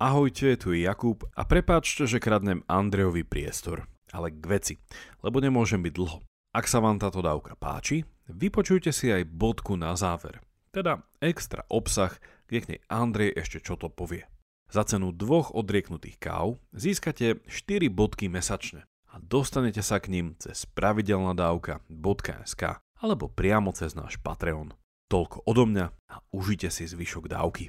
Ahojte, 0.00 0.56
tu 0.56 0.72
je 0.72 0.88
Jakub 0.88 1.28
a 1.36 1.44
prepáčte, 1.44 2.08
že 2.08 2.24
kradnem 2.24 2.64
Andrejovi 2.64 3.20
priestor, 3.20 3.84
ale 4.08 4.32
k 4.32 4.40
veci, 4.48 4.74
lebo 5.20 5.44
nemôžem 5.44 5.76
byť 5.76 5.92
dlho. 5.92 6.24
Ak 6.56 6.64
sa 6.72 6.80
vám 6.80 6.96
táto 6.96 7.20
dávka 7.20 7.52
páči, 7.52 8.08
vypočujte 8.24 8.96
si 8.96 9.12
aj 9.12 9.28
bodku 9.28 9.76
na 9.76 9.92
záver, 10.00 10.40
teda 10.72 11.04
extra 11.20 11.68
obsah, 11.68 12.16
kde 12.48 12.58
k 12.64 12.68
nej 12.72 12.80
Andrej 12.88 13.44
ešte 13.44 13.60
čo 13.60 13.76
to 13.76 13.92
povie. 13.92 14.24
Za 14.72 14.88
cenu 14.88 15.12
dvoch 15.12 15.52
odrieknutých 15.52 16.16
káv 16.16 16.56
získate 16.72 17.44
4 17.44 17.92
bodky 17.92 18.32
mesačne 18.32 18.88
a 19.12 19.20
dostanete 19.20 19.84
sa 19.84 20.00
k 20.00 20.16
ním 20.16 20.32
cez 20.40 20.64
pravidelnadavka.sk 20.64 22.62
alebo 23.04 23.28
priamo 23.28 23.76
cez 23.76 23.92
náš 23.92 24.16
Patreon. 24.24 24.72
Toľko 25.12 25.44
odo 25.44 25.68
mňa 25.68 25.92
a 25.92 26.24
užite 26.32 26.72
si 26.72 26.88
zvyšok 26.88 27.28
dávky. 27.28 27.68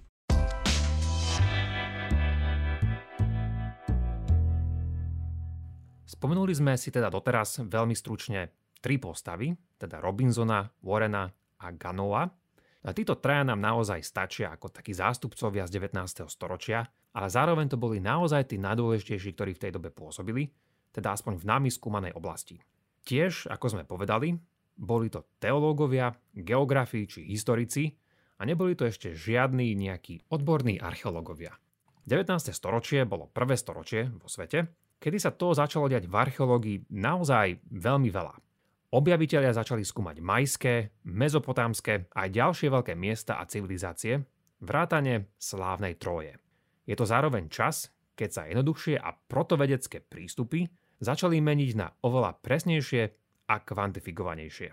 Spomenuli 6.12 6.52
sme 6.52 6.76
si 6.76 6.92
teda 6.92 7.08
doteraz 7.08 7.64
veľmi 7.64 7.96
stručne 7.96 8.52
tri 8.84 9.00
postavy, 9.00 9.56
teda 9.80 10.04
Robinsona, 10.04 10.68
Warrena 10.84 11.32
a 11.64 11.68
Ganoa. 11.72 12.28
A 12.84 12.92
títo 12.92 13.16
traja 13.16 13.48
nám 13.48 13.64
naozaj 13.64 14.04
stačia 14.04 14.52
ako 14.52 14.76
takí 14.76 14.92
zástupcovia 14.92 15.64
z 15.72 15.80
19. 15.80 16.28
storočia, 16.28 16.84
ale 17.16 17.32
zároveň 17.32 17.72
to 17.72 17.80
boli 17.80 18.04
naozaj 18.04 18.52
tí 18.52 18.60
najdôležitejší, 18.60 19.32
ktorí 19.32 19.56
v 19.56 19.62
tej 19.64 19.72
dobe 19.80 19.88
pôsobili, 19.88 20.52
teda 20.92 21.16
aspoň 21.16 21.40
v 21.40 21.48
nami 21.48 21.70
skúmanej 21.72 22.12
oblasti. 22.12 22.60
Tiež, 23.08 23.48
ako 23.48 23.80
sme 23.80 23.84
povedali, 23.88 24.36
boli 24.76 25.08
to 25.08 25.24
teológovia, 25.40 26.12
geografi 26.36 27.08
či 27.08 27.24
historici 27.24 27.88
a 28.36 28.44
neboli 28.44 28.76
to 28.76 28.84
ešte 28.84 29.16
žiadni 29.16 29.72
nejakí 29.80 30.28
odborní 30.28 30.76
archeológovia. 30.76 31.56
19. 32.04 32.52
storočie 32.52 33.08
bolo 33.08 33.32
prvé 33.32 33.56
storočie 33.56 34.12
vo 34.12 34.28
svete, 34.28 34.81
kedy 35.02 35.18
sa 35.18 35.34
to 35.34 35.58
začalo 35.58 35.90
diať 35.90 36.06
v 36.06 36.14
archeológii 36.14 36.78
naozaj 36.94 37.58
veľmi 37.74 38.14
veľa. 38.14 38.38
Objavitelia 38.94 39.50
začali 39.50 39.82
skúmať 39.82 40.22
majské, 40.22 40.94
mezopotámske 41.10 42.12
a 42.14 42.30
ďalšie 42.30 42.70
veľké 42.70 42.94
miesta 42.94 43.42
a 43.42 43.50
civilizácie, 43.50 44.22
vrátane 44.62 45.34
slávnej 45.42 45.98
Troje. 45.98 46.38
Je 46.86 46.94
to 46.94 47.08
zároveň 47.08 47.50
čas, 47.50 47.90
keď 48.14 48.30
sa 48.30 48.42
jednoduchšie 48.46 49.00
a 49.00 49.16
protovedecké 49.16 50.06
prístupy 50.06 50.70
začali 51.02 51.42
meniť 51.42 51.72
na 51.74 51.88
oveľa 52.06 52.38
presnejšie 52.44 53.04
a 53.50 53.56
kvantifikovanejšie. 53.64 54.70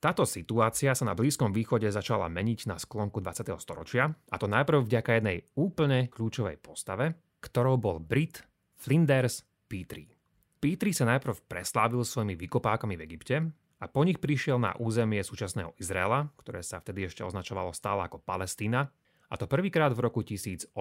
Táto 0.00 0.24
situácia 0.24 0.96
sa 0.96 1.04
na 1.04 1.12
Blízkom 1.12 1.52
východe 1.52 1.88
začala 1.92 2.28
meniť 2.32 2.72
na 2.72 2.80
sklonku 2.80 3.20
20. 3.20 3.52
storočia, 3.60 4.08
a 4.08 4.36
to 4.40 4.48
najprv 4.48 4.84
vďaka 4.84 5.20
jednej 5.20 5.44
úplne 5.60 6.08
kľúčovej 6.08 6.56
postave, 6.56 7.20
ktorou 7.44 7.76
bol 7.76 8.00
Brit 8.00 8.49
Flinders 8.80 9.44
P3. 9.68 10.08
P3 10.56 10.82
sa 10.96 11.04
najprv 11.04 11.44
preslávil 11.44 12.00
svojimi 12.00 12.32
vykopákami 12.32 12.96
v 12.96 13.04
Egypte 13.04 13.36
a 13.76 13.84
po 13.92 14.00
nich 14.08 14.16
prišiel 14.16 14.56
na 14.56 14.72
územie 14.80 15.20
súčasného 15.20 15.76
Izraela, 15.76 16.32
ktoré 16.40 16.64
sa 16.64 16.80
vtedy 16.80 17.04
ešte 17.04 17.20
označovalo 17.20 17.76
stále 17.76 18.08
ako 18.08 18.24
Palestína, 18.24 18.88
a 19.30 19.34
to 19.36 19.44
prvýkrát 19.44 19.92
v 19.92 20.00
roku 20.00 20.24
1890. 20.24 20.72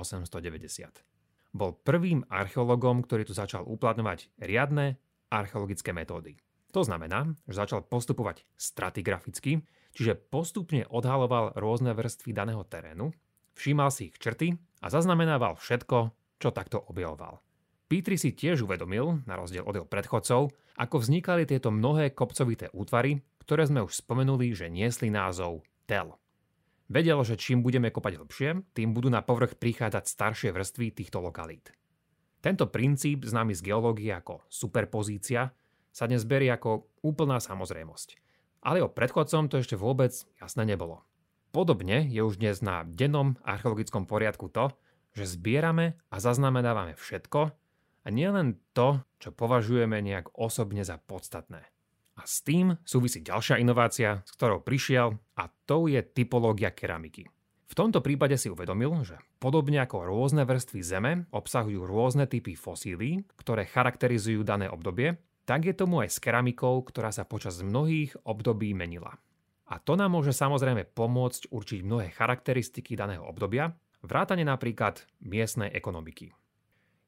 Bol 1.51 1.75
prvým 1.75 2.23
archeologom, 2.31 3.03
ktorý 3.03 3.27
tu 3.27 3.35
začal 3.35 3.67
uplatňovať 3.67 4.31
riadne 4.47 4.95
archeologické 5.27 5.91
metódy. 5.91 6.39
To 6.71 6.87
znamená, 6.87 7.35
že 7.51 7.59
začal 7.59 7.83
postupovať 7.83 8.47
stratigraficky, 8.55 9.59
čiže 9.91 10.15
postupne 10.15 10.87
odhaloval 10.87 11.51
rôzne 11.59 11.91
vrstvy 11.91 12.31
daného 12.31 12.63
terénu, 12.63 13.11
všímal 13.59 13.91
si 13.91 14.07
ich 14.07 14.15
črty 14.15 14.55
a 14.79 14.87
zaznamenával 14.87 15.59
všetko, 15.59 16.15
čo 16.39 16.55
takto 16.55 16.79
objavoval. 16.79 17.43
Petri 17.89 18.21
si 18.21 18.37
tiež 18.37 18.69
uvedomil, 18.69 19.25
na 19.25 19.33
rozdiel 19.33 19.65
od 19.65 19.73
jeho 19.73 19.89
predchodcov, 19.89 20.53
ako 20.77 20.95
vznikali 21.01 21.49
tieto 21.49 21.73
mnohé 21.73 22.13
kopcovité 22.13 22.69
útvary, 22.69 23.25
ktoré 23.41 23.65
sme 23.65 23.81
už 23.81 24.05
spomenuli, 24.05 24.53
že 24.53 24.69
niesli 24.69 25.09
názov 25.09 25.65
tel. 25.89 26.13
Vedel, 26.85 27.17
že 27.25 27.33
čím 27.33 27.65
budeme 27.65 27.89
kopať 27.89 28.21
hlbšie, 28.21 28.49
tým 28.77 28.93
budú 28.93 29.09
na 29.09 29.25
povrch 29.25 29.57
prichádzať 29.57 30.05
staršie 30.05 30.49
vrstvy 30.53 30.93
týchto 30.93 31.17
lokalít. 31.17 31.73
Tento 32.45 32.69
princíp, 32.69 33.25
známy 33.25 33.57
z 33.57 33.65
geológie 33.65 34.13
ako 34.13 34.45
superpozícia, 34.53 35.49
sa 35.89 36.05
dnes 36.05 36.29
berie 36.29 36.53
ako 36.53 36.85
úplná 37.01 37.41
samozrejmosť. 37.41 38.21
Ale 38.61 38.85
o 38.85 38.93
predchodcom 38.93 39.49
to 39.49 39.65
ešte 39.65 39.73
vôbec 39.73 40.13
jasné 40.37 40.61
nebolo. 40.61 41.01
Podobne 41.49 42.05
je 42.05 42.21
už 42.21 42.37
dnes 42.37 42.61
na 42.61 42.85
dennom 42.85 43.33
archeologickom 43.41 44.05
poriadku 44.05 44.45
to, 44.53 44.69
že 45.17 45.41
zbierame 45.41 45.97
a 46.13 46.21
zaznamenávame 46.21 46.93
všetko, 46.93 47.49
a 48.03 48.07
nielen 48.07 48.59
to, 48.71 49.03
čo 49.19 49.35
považujeme 49.35 49.99
nejak 49.99 50.35
osobne 50.39 50.83
za 50.87 50.99
podstatné. 50.99 51.65
A 52.19 52.27
s 52.27 52.43
tým 52.43 52.75
súvisí 52.83 53.23
ďalšia 53.23 53.63
inovácia, 53.63 54.23
s 54.27 54.31
ktorou 54.35 54.59
prišiel 54.59 55.15
a 55.39 55.47
to 55.63 55.87
je 55.87 56.03
typológia 56.03 56.75
keramiky. 56.75 57.31
V 57.69 57.77
tomto 57.77 58.01
prípade 58.01 58.33
si 58.35 58.49
uvedomil, 58.49 59.05
že 59.05 59.21
podobne 59.37 59.79
ako 59.85 60.09
rôzne 60.09 60.43
vrstvy 60.43 60.79
Zeme 60.81 61.11
obsahujú 61.29 61.85
rôzne 61.85 62.25
typy 62.25 62.57
fosílií, 62.57 63.23
ktoré 63.37 63.69
charakterizujú 63.69 64.41
dané 64.41 64.67
obdobie, 64.67 65.21
tak 65.45 65.69
je 65.69 65.77
tomu 65.77 66.01
aj 66.01 66.09
s 66.11 66.17
keramikou, 66.17 66.81
ktorá 66.81 67.13
sa 67.13 67.29
počas 67.29 67.61
mnohých 67.61 68.17
období 68.25 68.73
menila. 68.73 69.15
A 69.69 69.77
to 69.77 69.93
nám 69.93 70.17
môže 70.17 70.33
samozrejme 70.33 70.91
pomôcť 70.97 71.53
určiť 71.53 71.79
mnohé 71.85 72.09
charakteristiky 72.09 72.97
daného 72.97 73.21
obdobia, 73.21 73.77
vrátane 74.01 74.41
napríklad 74.41 75.05
miestnej 75.21 75.69
ekonomiky. 75.69 76.33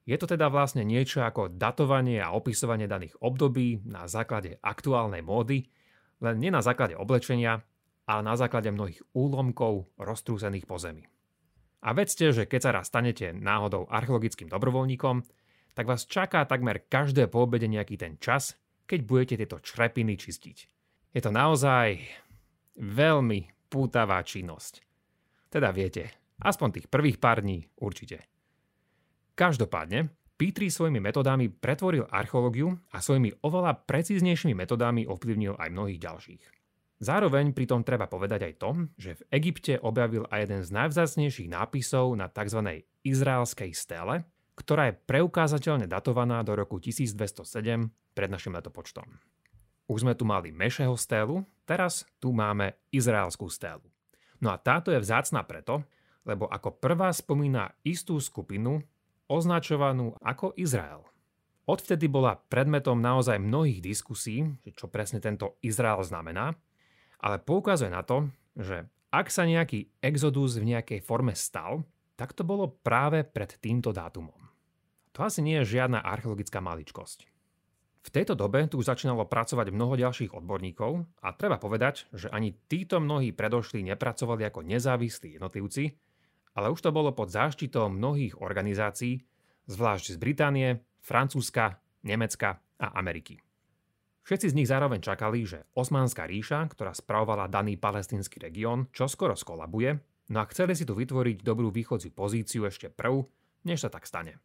Je 0.06 0.18
to 0.18 0.26
teda 0.26 0.50
vlastne 0.50 0.82
niečo 0.82 1.22
ako 1.22 1.54
datovanie 1.54 2.18
a 2.18 2.34
opisovanie 2.34 2.90
daných 2.90 3.14
období 3.22 3.86
na 3.86 4.10
základe 4.10 4.58
aktuálnej 4.66 5.22
módy, 5.22 5.70
len 6.22 6.36
nie 6.42 6.50
na 6.50 6.66
základe 6.66 6.98
oblečenia, 6.98 7.62
ale 8.10 8.22
na 8.26 8.34
základe 8.34 8.74
mnohých 8.74 9.02
úlomkov 9.14 9.94
roztrúsených 10.02 10.66
po 10.66 10.82
zemi. 10.82 11.06
A 11.82 11.94
vedzte, 11.98 12.30
že 12.30 12.46
keď 12.46 12.60
sa 12.62 12.72
raz 12.78 12.86
stanete 12.90 13.34
náhodou 13.34 13.90
archeologickým 13.90 14.50
dobrovoľníkom, 14.50 15.26
tak 15.74 15.90
vás 15.90 16.06
čaká 16.06 16.46
takmer 16.46 16.86
každé 16.86 17.30
po 17.32 17.46
obede 17.46 17.66
nejaký 17.66 17.98
ten 17.98 18.18
čas, 18.22 18.58
keď 18.86 19.00
budete 19.06 19.36
tieto 19.42 19.58
črepiny 19.64 20.20
čistiť. 20.20 20.58
Je 21.16 21.22
to 21.22 21.32
naozaj 21.32 21.98
veľmi 22.78 23.72
pútavá 23.72 24.22
činnosť. 24.22 24.84
Teda 25.48 25.72
viete, 25.72 26.12
aspoň 26.44 26.68
tých 26.80 26.88
prvých 26.92 27.18
pár 27.18 27.42
dní 27.44 27.66
určite. 27.80 28.28
Každopádne, 29.36 30.12
Petri 30.42 30.74
svojimi 30.74 30.98
metodami 30.98 31.54
pretvoril 31.54 32.10
archeológiu 32.10 32.74
a 32.90 32.98
svojimi 32.98 33.46
oveľa 33.46 33.86
precíznejšími 33.86 34.58
metodami 34.58 35.06
ovplyvnil 35.06 35.54
aj 35.54 35.70
mnohých 35.70 36.02
ďalších. 36.02 36.42
Zároveň 36.98 37.54
pritom 37.54 37.86
treba 37.86 38.10
povedať 38.10 38.50
aj 38.50 38.54
to, 38.58 38.70
že 38.98 39.22
v 39.22 39.26
Egypte 39.38 39.78
objavil 39.78 40.26
aj 40.34 40.50
jeden 40.50 40.62
z 40.66 40.74
najvzácnejších 40.74 41.46
nápisov 41.46 42.18
na 42.18 42.26
tzv. 42.26 42.86
izraelskej 43.06 43.70
stele, 43.78 44.26
ktorá 44.58 44.90
je 44.90 44.98
preukázateľne 45.06 45.86
datovaná 45.86 46.42
do 46.42 46.58
roku 46.58 46.82
1207 46.82 47.38
pred 48.18 48.30
našim 48.30 48.58
letopočtom. 48.58 49.06
Už 49.90 50.02
sme 50.02 50.18
tu 50.18 50.26
mali 50.26 50.50
Mešeho 50.50 50.98
stélu, 50.98 51.46
teraz 51.70 52.02
tu 52.18 52.34
máme 52.34 52.82
izraelskú 52.90 53.46
stélu. 53.46 53.86
No 54.42 54.50
a 54.50 54.58
táto 54.58 54.90
je 54.90 54.98
vzácna 54.98 55.46
preto, 55.46 55.86
lebo 56.26 56.50
ako 56.50 56.82
prvá 56.82 57.14
spomína 57.14 57.74
istú 57.86 58.18
skupinu, 58.18 58.82
označovanú 59.32 60.20
ako 60.20 60.52
Izrael. 60.60 61.08
Odvtedy 61.64 62.12
bola 62.12 62.36
predmetom 62.36 63.00
naozaj 63.00 63.40
mnohých 63.40 63.80
diskusí, 63.80 64.44
čo 64.76 64.92
presne 64.92 65.24
tento 65.24 65.56
Izrael 65.64 66.04
znamená, 66.04 66.52
ale 67.24 67.40
poukazuje 67.40 67.88
na 67.88 68.04
to, 68.04 68.28
že 68.60 68.84
ak 69.16 69.32
sa 69.32 69.48
nejaký 69.48 69.88
exodus 70.04 70.60
v 70.60 70.76
nejakej 70.76 71.00
forme 71.00 71.32
stal, 71.32 71.88
tak 72.20 72.36
to 72.36 72.44
bolo 72.44 72.76
práve 72.84 73.24
pred 73.24 73.56
týmto 73.64 73.96
dátumom. 73.96 74.36
To 75.16 75.24
asi 75.24 75.40
nie 75.40 75.60
je 75.64 75.80
žiadna 75.80 76.04
archeologická 76.04 76.60
maličkosť. 76.60 77.32
V 78.02 78.10
tejto 78.10 78.34
dobe 78.34 78.66
tu 78.66 78.82
začínalo 78.82 79.30
pracovať 79.30 79.70
mnoho 79.70 79.94
ďalších 79.94 80.34
odborníkov 80.34 81.06
a 81.22 81.28
treba 81.38 81.62
povedať, 81.62 82.10
že 82.10 82.34
ani 82.34 82.58
títo 82.66 82.98
mnohí 82.98 83.30
predošli 83.30 83.86
nepracovali 83.86 84.42
ako 84.50 84.66
nezávislí 84.66 85.38
jednotlivci, 85.38 85.94
ale 86.58 86.72
už 86.72 86.80
to 86.84 86.92
bolo 86.92 87.16
pod 87.16 87.32
záštitou 87.32 87.88
mnohých 87.92 88.40
organizácií, 88.40 89.24
zvlášť 89.68 90.16
z 90.16 90.18
Británie, 90.18 90.70
Francúzska, 91.02 91.80
Nemecka 92.04 92.60
a 92.82 92.88
Ameriky. 92.98 93.40
Všetci 94.22 94.54
z 94.54 94.58
nich 94.58 94.70
zároveň 94.70 95.02
čakali, 95.02 95.42
že 95.44 95.66
Osmanská 95.74 96.30
ríša, 96.30 96.70
ktorá 96.70 96.94
spravovala 96.94 97.50
daný 97.50 97.78
palestínsky 97.78 98.38
región, 98.38 98.86
čoskoro 98.94 99.34
skolabuje, 99.34 99.98
no 100.30 100.38
a 100.42 100.50
chceli 100.50 100.78
si 100.78 100.86
tu 100.86 100.94
vytvoriť 100.94 101.42
dobrú 101.42 101.74
východziu 101.74 102.14
pozíciu 102.14 102.70
ešte 102.70 102.94
prv, 102.94 103.26
než 103.66 103.82
sa 103.82 103.90
tak 103.90 104.06
stane. 104.06 104.38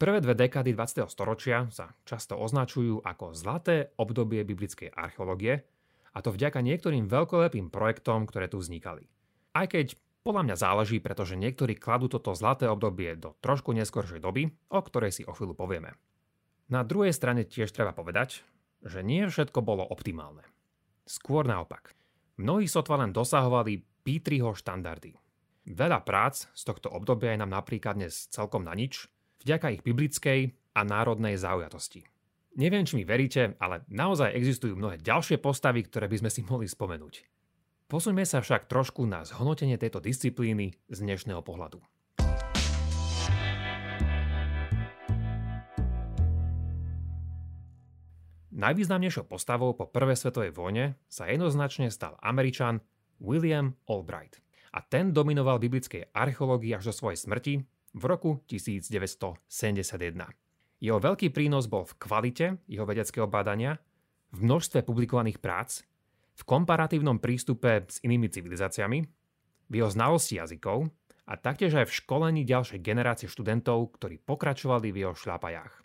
Prvé 0.00 0.24
dve 0.24 0.32
dekády 0.32 0.72
20. 0.72 1.12
storočia 1.12 1.68
sa 1.68 1.92
často 2.08 2.38
označujú 2.38 3.04
ako 3.04 3.36
zlaté 3.36 3.92
obdobie 4.00 4.40
biblickej 4.46 4.94
archeológie, 4.94 5.66
a 6.10 6.18
to 6.24 6.34
vďaka 6.34 6.58
niektorým 6.58 7.06
veľkolepým 7.06 7.70
projektom, 7.70 8.26
ktoré 8.26 8.50
tu 8.50 8.58
vznikali. 8.58 9.06
Aj 9.54 9.66
keď 9.70 9.94
podľa 10.20 10.42
mňa 10.46 10.56
záleží, 10.56 11.00
pretože 11.00 11.38
niektorí 11.38 11.76
kladú 11.76 12.12
toto 12.12 12.36
zlaté 12.36 12.68
obdobie 12.68 13.16
do 13.16 13.36
trošku 13.40 13.72
neskoršej 13.72 14.20
doby, 14.20 14.52
o 14.68 14.80
ktorej 14.80 15.16
si 15.16 15.22
o 15.24 15.32
chvíľu 15.32 15.56
povieme. 15.56 15.96
Na 16.70 16.84
druhej 16.84 17.10
strane 17.16 17.48
tiež 17.48 17.72
treba 17.72 17.96
povedať, 17.96 18.44
že 18.84 19.00
nie 19.02 19.26
všetko 19.26 19.60
bolo 19.64 19.82
optimálne. 19.82 20.44
Skôr 21.08 21.48
naopak. 21.48 21.96
Mnohí 22.38 22.70
sotva 22.70 23.00
len 23.00 23.12
dosahovali 23.12 23.82
P3ho 24.06 24.56
štandardy. 24.56 25.12
Veľa 25.68 26.00
prác 26.06 26.48
z 26.56 26.62
tohto 26.64 26.88
obdobia 26.88 27.36
je 27.36 27.42
nám 27.42 27.52
napríklad 27.52 28.00
dnes 28.00 28.30
celkom 28.32 28.64
na 28.64 28.72
nič, 28.72 29.10
vďaka 29.44 29.76
ich 29.76 29.84
biblickej 29.84 30.56
a 30.72 30.80
národnej 30.86 31.36
zaujatosti. 31.36 32.06
Neviem, 32.56 32.82
či 32.82 32.98
mi 32.98 33.04
veríte, 33.06 33.54
ale 33.62 33.86
naozaj 33.86 34.34
existujú 34.34 34.74
mnohé 34.74 34.98
ďalšie 34.98 35.38
postavy, 35.38 35.86
ktoré 35.86 36.10
by 36.10 36.16
sme 36.26 36.30
si 36.32 36.40
mohli 36.42 36.66
spomenúť. 36.66 37.22
Posuňme 37.90 38.22
sa 38.22 38.38
však 38.38 38.70
trošku 38.70 39.02
na 39.02 39.26
zhodnotenie 39.26 39.74
tejto 39.74 39.98
disciplíny 39.98 40.78
z 40.86 40.98
dnešného 41.02 41.42
pohľadu. 41.42 41.82
Najvýznamnejšou 48.54 49.26
postavou 49.26 49.74
po 49.74 49.90
prvej 49.90 50.14
svetovej 50.14 50.54
vojne 50.54 50.94
sa 51.10 51.26
jednoznačne 51.26 51.90
stal 51.90 52.14
Američan 52.22 52.78
William 53.18 53.74
Albright. 53.90 54.38
A 54.70 54.86
ten 54.86 55.10
dominoval 55.10 55.58
biblickej 55.58 56.14
archeológii 56.14 56.78
až 56.78 56.94
do 56.94 56.94
svojej 56.94 57.18
smrti 57.18 57.54
v 57.90 58.02
roku 58.06 58.38
1971. 58.46 59.42
Jeho 60.78 60.98
veľký 61.02 61.34
prínos 61.34 61.66
bol 61.66 61.82
v 61.90 61.98
kvalite 61.98 62.46
jeho 62.70 62.86
vedeckého 62.86 63.26
bádania, 63.26 63.82
v 64.30 64.46
množstve 64.46 64.86
publikovaných 64.86 65.42
prác, 65.42 65.89
v 66.40 66.42
komparatívnom 66.48 67.20
prístupe 67.20 67.84
s 67.84 68.00
inými 68.00 68.32
civilizáciami, 68.32 69.04
v 69.70 69.74
jeho 69.76 69.92
znalosti 69.92 70.40
jazykov 70.40 70.88
a 71.28 71.36
taktiež 71.36 71.76
aj 71.76 71.92
v 71.92 71.96
školení 72.00 72.42
ďalšej 72.48 72.80
generácie 72.80 73.28
študentov, 73.28 74.00
ktorí 74.00 74.16
pokračovali 74.24 74.88
v 74.88 75.04
jeho 75.04 75.14
šľapajách. 75.14 75.84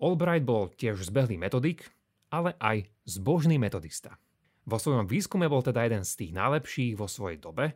Albright 0.00 0.44
bol 0.44 0.68
tiež 0.68 1.00
zbehlý 1.00 1.40
metodik, 1.40 1.88
ale 2.28 2.54
aj 2.60 2.86
zbožný 3.08 3.56
metodista. 3.56 4.20
Vo 4.68 4.76
svojom 4.76 5.08
výskume 5.08 5.48
bol 5.48 5.64
teda 5.64 5.82
jeden 5.88 6.04
z 6.04 6.12
tých 6.14 6.32
najlepších 6.36 6.94
vo 6.94 7.08
svojej 7.08 7.40
dobe, 7.40 7.74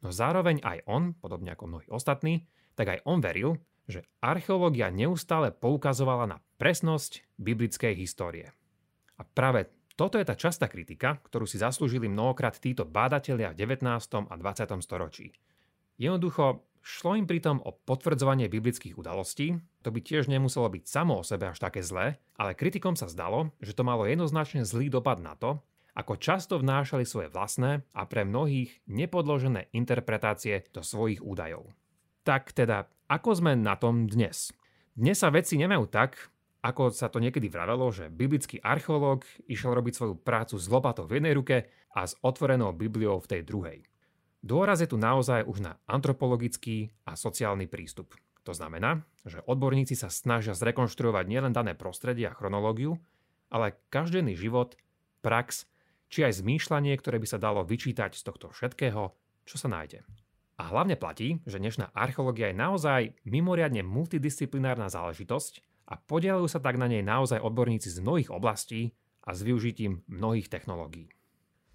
no 0.00 0.14
zároveň 0.14 0.62
aj 0.62 0.86
on, 0.86 1.12
podobne 1.18 1.52
ako 1.52 1.68
mnohí 1.68 1.88
ostatní, 1.90 2.46
tak 2.78 2.88
aj 2.88 2.98
on 3.04 3.18
veril, 3.20 3.58
že 3.84 4.06
archeológia 4.22 4.88
neustále 4.94 5.50
poukazovala 5.50 6.24
na 6.30 6.38
presnosť 6.56 7.26
biblickej 7.36 7.92
histórie. 7.98 8.54
A 9.18 9.26
práve 9.26 9.68
toto 9.94 10.16
je 10.16 10.24
tá 10.24 10.32
častá 10.32 10.66
kritika, 10.66 11.20
ktorú 11.28 11.44
si 11.44 11.60
zaslúžili 11.60 12.08
mnohokrát 12.08 12.56
títo 12.56 12.88
bádatelia 12.88 13.52
v 13.52 13.68
19. 13.68 13.84
a 14.28 14.34
20. 14.34 14.84
storočí. 14.84 15.36
Jednoducho, 16.00 16.64
šlo 16.80 17.14
im 17.14 17.28
pritom 17.28 17.60
o 17.62 17.76
potvrdzovanie 17.76 18.48
biblických 18.48 18.96
udalostí, 18.96 19.60
to 19.84 19.92
by 19.92 20.00
tiež 20.00 20.26
nemuselo 20.26 20.66
byť 20.72 20.84
samo 20.88 21.20
o 21.20 21.26
sebe 21.26 21.52
až 21.52 21.60
také 21.60 21.84
zlé, 21.84 22.16
ale 22.40 22.56
kritikom 22.56 22.96
sa 22.96 23.06
zdalo, 23.06 23.52
že 23.60 23.76
to 23.76 23.84
malo 23.84 24.08
jednoznačne 24.08 24.64
zlý 24.64 24.88
dopad 24.88 25.20
na 25.20 25.36
to, 25.36 25.60
ako 25.92 26.16
často 26.16 26.56
vnášali 26.56 27.04
svoje 27.04 27.28
vlastné 27.28 27.84
a 27.92 28.02
pre 28.08 28.24
mnohých 28.24 28.80
nepodložené 28.88 29.68
interpretácie 29.76 30.64
do 30.72 30.80
svojich 30.80 31.20
údajov. 31.20 31.68
Tak 32.24 32.56
teda, 32.56 32.88
ako 33.12 33.36
sme 33.36 33.52
na 33.60 33.76
tom 33.76 34.08
dnes? 34.08 34.56
Dnes 34.96 35.20
sa 35.20 35.28
veci 35.28 35.60
nemajú 35.60 35.84
tak, 35.92 36.31
ako 36.62 36.94
sa 36.94 37.10
to 37.10 37.18
niekedy 37.18 37.50
vravelo, 37.50 37.90
že 37.90 38.06
biblický 38.06 38.62
archeológ 38.62 39.26
išiel 39.50 39.74
robiť 39.74 39.94
svoju 39.98 40.14
prácu 40.22 40.54
s 40.62 40.70
lopatou 40.70 41.10
v 41.10 41.18
jednej 41.18 41.34
ruke 41.34 41.56
a 41.90 42.06
s 42.06 42.14
otvorenou 42.22 42.70
Bibliou 42.70 43.18
v 43.18 43.30
tej 43.34 43.42
druhej. 43.42 43.78
Dôraz 44.42 44.78
je 44.82 44.90
tu 44.90 44.98
naozaj 44.98 45.42
už 45.46 45.58
na 45.62 45.78
antropologický 45.90 46.94
a 47.06 47.18
sociálny 47.18 47.66
prístup. 47.66 48.14
To 48.42 48.54
znamená, 48.54 49.02
že 49.22 49.42
odborníci 49.46 49.94
sa 49.94 50.10
snažia 50.10 50.54
zrekonštruovať 50.54 51.24
nielen 51.30 51.54
dané 51.54 51.78
prostredie 51.78 52.26
a 52.26 52.34
chronológiu, 52.34 52.98
ale 53.50 53.78
každený 53.90 54.34
život, 54.34 54.74
prax, 55.22 55.66
či 56.10 56.26
aj 56.26 56.42
zmýšľanie, 56.42 56.94
ktoré 56.98 57.22
by 57.22 57.26
sa 57.26 57.38
dalo 57.38 57.62
vyčítať 57.62 58.18
z 58.18 58.22
tohto 58.26 58.50
všetkého, 58.50 59.14
čo 59.46 59.56
sa 59.58 59.70
nájde. 59.70 60.02
A 60.58 60.70
hlavne 60.70 60.98
platí, 60.98 61.38
že 61.46 61.62
dnešná 61.62 61.94
archeológia 61.94 62.50
je 62.50 62.58
naozaj 62.58 63.00
mimoriadne 63.26 63.86
multidisciplinárna 63.86 64.90
záležitosť 64.90 65.71
a 65.86 65.98
podielajú 65.98 66.46
sa 66.48 66.62
tak 66.62 66.78
na 66.78 66.86
nej 66.86 67.02
naozaj 67.02 67.42
odborníci 67.42 67.90
z 67.90 67.98
mnohých 68.00 68.30
oblastí 68.30 68.94
a 69.22 69.34
s 69.34 69.40
využitím 69.42 70.02
mnohých 70.10 70.50
technológií. 70.50 71.10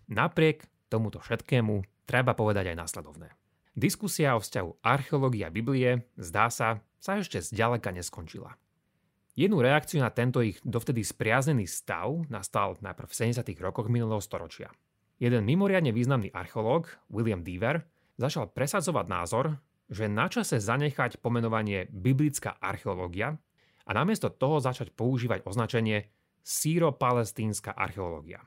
Napriek 0.08 0.68
tomuto 0.88 1.20
všetkému 1.20 2.08
treba 2.08 2.32
povedať 2.32 2.72
aj 2.72 2.80
následovné. 2.80 3.30
Diskusia 3.78 4.34
o 4.34 4.42
vzťahu 4.42 4.82
archeológie 4.82 5.46
a 5.46 5.54
Biblie, 5.54 6.10
zdá 6.18 6.50
sa, 6.50 6.82
sa 6.98 7.22
ešte 7.22 7.44
zďaleka 7.44 7.94
neskončila. 7.94 8.58
Jednu 9.38 9.62
reakciu 9.62 10.02
na 10.02 10.10
tento 10.10 10.42
ich 10.42 10.58
dovtedy 10.66 11.06
spriaznený 11.06 11.70
stav 11.70 12.26
nastal 12.26 12.74
najprv 12.82 13.06
v 13.06 13.18
70. 13.38 13.46
rokoch 13.62 13.86
minulého 13.86 14.18
storočia. 14.18 14.74
Jeden 15.22 15.46
mimoriadne 15.46 15.94
významný 15.94 16.34
archeológ, 16.34 16.90
William 17.14 17.46
Deaver, 17.46 17.86
začal 18.18 18.50
presadzovať 18.50 19.06
názor, 19.06 19.62
že 19.94 20.10
na 20.10 20.26
čase 20.26 20.58
zanechať 20.58 21.22
pomenovanie 21.22 21.86
biblická 21.94 22.58
archeológia 22.58 23.38
a 23.88 23.92
namiesto 23.96 24.28
toho 24.28 24.60
začať 24.60 24.92
používať 24.92 25.48
označenie 25.48 26.12
síro-palestínska 26.44 27.72
archeológia. 27.72 28.44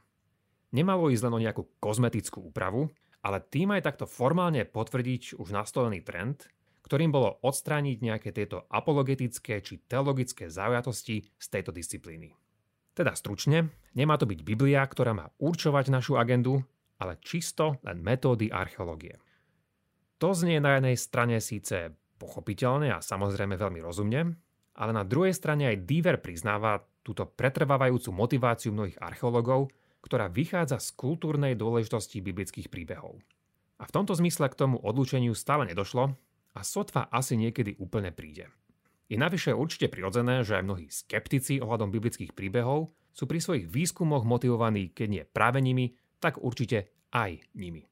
Nemalo 0.70 1.09
ísť 1.11 1.24
len 1.26 1.35
o 1.35 1.42
nejakú 1.42 1.62
kozmetickú 1.83 2.44
úpravu, 2.44 2.92
ale 3.24 3.42
tým 3.42 3.74
aj 3.74 3.85
takto 3.85 4.05
formálne 4.07 4.62
potvrdiť 4.68 5.40
už 5.40 5.48
nastolený 5.50 6.05
trend, 6.05 6.46
ktorým 6.87 7.12
bolo 7.12 7.40
odstrániť 7.44 7.96
nejaké 8.00 8.31
tieto 8.33 8.64
apologetické 8.70 9.61
či 9.61 9.85
teologické 9.85 10.48
zaujatosti 10.48 11.29
z 11.37 11.46
tejto 11.50 11.74
disciplíny. 11.74 12.33
Teda 12.96 13.12
stručne, 13.14 13.70
nemá 13.96 14.16
to 14.16 14.26
byť 14.26 14.40
Biblia, 14.42 14.83
ktorá 14.85 15.12
má 15.12 15.26
určovať 15.38 15.92
našu 15.92 16.16
agendu, 16.16 16.64
ale 17.00 17.16
čisto 17.20 17.81
len 17.85 18.00
metódy 18.00 18.53
archeológie. 18.53 19.16
To 20.20 20.37
znie 20.37 20.61
na 20.61 20.76
jednej 20.76 20.96
strane 21.00 21.40
síce 21.40 21.96
pochopiteľne 22.20 22.92
a 22.92 23.00
samozrejme 23.00 23.57
veľmi 23.57 23.81
rozumne, 23.81 24.37
ale 24.76 24.92
na 24.94 25.04
druhej 25.04 25.35
strane 25.35 25.68
aj 25.70 25.87
Diver 25.87 26.18
priznáva 26.22 26.83
túto 27.00 27.26
pretrvávajúcu 27.26 28.11
motiváciu 28.12 28.70
mnohých 28.70 29.00
archeológov, 29.00 29.72
ktorá 30.00 30.28
vychádza 30.33 30.80
z 30.80 30.96
kultúrnej 30.96 31.56
dôležitosti 31.56 32.24
biblických 32.24 32.72
príbehov. 32.72 33.20
A 33.80 33.88
v 33.88 33.94
tomto 33.94 34.12
zmysle 34.16 34.52
k 34.52 34.59
tomu 34.59 34.76
odlúčeniu 34.80 35.33
stále 35.33 35.64
nedošlo 35.68 36.12
a 36.52 36.61
sotva 36.61 37.09
asi 37.09 37.37
niekedy 37.37 37.80
úplne 37.80 38.12
príde. 38.12 38.48
Je 39.11 39.18
navyše 39.18 39.50
určite 39.50 39.90
prirodzené, 39.90 40.46
že 40.46 40.61
aj 40.61 40.66
mnohí 40.66 40.87
skeptici 40.87 41.59
ohľadom 41.59 41.90
biblických 41.90 42.30
príbehov 42.30 42.92
sú 43.11 43.26
pri 43.26 43.42
svojich 43.42 43.66
výskumoch 43.66 44.22
motivovaní, 44.22 44.94
keď 44.94 45.09
nie 45.11 45.24
práve 45.26 45.59
nimi, 45.59 45.98
tak 46.22 46.38
určite 46.38 46.94
aj 47.11 47.42
nimi. 47.59 47.90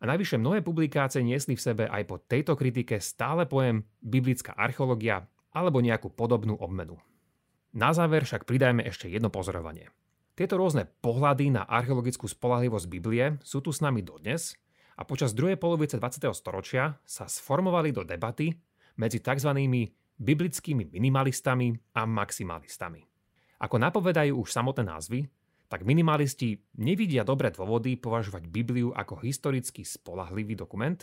A 0.00 0.08
najvyššie 0.08 0.40
mnohé 0.40 0.60
publikácie 0.64 1.20
niesli 1.20 1.56
v 1.56 1.64
sebe 1.64 1.84
aj 1.88 2.02
po 2.08 2.20
tejto 2.20 2.56
kritike 2.56 3.00
stále 3.00 3.44
pojem 3.44 3.84
biblická 4.00 4.56
archeológia 4.56 5.28
alebo 5.50 5.82
nejakú 5.82 6.12
podobnú 6.14 6.58
obmenu. 6.58 6.98
Na 7.70 7.94
záver 7.94 8.26
však 8.26 8.46
pridajme 8.46 8.82
ešte 8.82 9.06
jedno 9.06 9.30
pozorovanie. 9.30 9.90
Tieto 10.34 10.58
rôzne 10.58 10.88
pohľady 11.04 11.52
na 11.52 11.62
archeologickú 11.68 12.26
spolahlivosť 12.26 12.86
Biblie 12.90 13.38
sú 13.44 13.62
tu 13.62 13.70
s 13.70 13.84
nami 13.84 14.02
dodnes 14.02 14.56
a 14.98 15.06
počas 15.06 15.36
druhej 15.36 15.60
polovice 15.60 16.00
20. 16.00 16.32
storočia 16.32 16.98
sa 17.04 17.28
sformovali 17.28 17.92
do 17.94 18.02
debaty 18.02 18.50
medzi 18.98 19.20
tzv. 19.20 19.50
biblickými 20.16 20.90
minimalistami 20.90 21.76
a 21.94 22.08
maximalistami. 22.08 23.04
Ako 23.60 23.76
napovedajú 23.76 24.40
už 24.40 24.48
samotné 24.48 24.88
názvy, 24.88 25.20
tak 25.70 25.86
minimalisti 25.86 26.58
nevidia 26.82 27.22
dobré 27.22 27.54
dôvody 27.54 27.94
považovať 27.94 28.50
Bibliu 28.50 28.90
ako 28.90 29.22
historicky 29.22 29.86
spolahlivý 29.86 30.58
dokument 30.58 30.98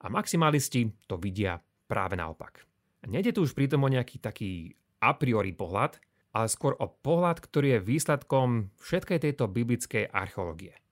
a 0.00 0.08
maximalisti 0.08 0.88
to 1.04 1.20
vidia 1.20 1.60
práve 1.84 2.16
naopak. 2.16 2.64
Nede 3.06 3.30
tu 3.30 3.46
už 3.46 3.54
pritom 3.54 3.86
o 3.86 3.92
nejaký 3.92 4.18
taký 4.18 4.74
a 4.98 5.14
priori 5.14 5.54
pohľad, 5.54 6.02
ale 6.34 6.50
skôr 6.50 6.74
o 6.74 6.90
pohľad, 6.90 7.38
ktorý 7.38 7.78
je 7.78 7.86
výsledkom 7.86 8.74
všetkej 8.82 9.18
tejto 9.22 9.46
biblickej 9.46 10.10
archeológie– 10.10 10.74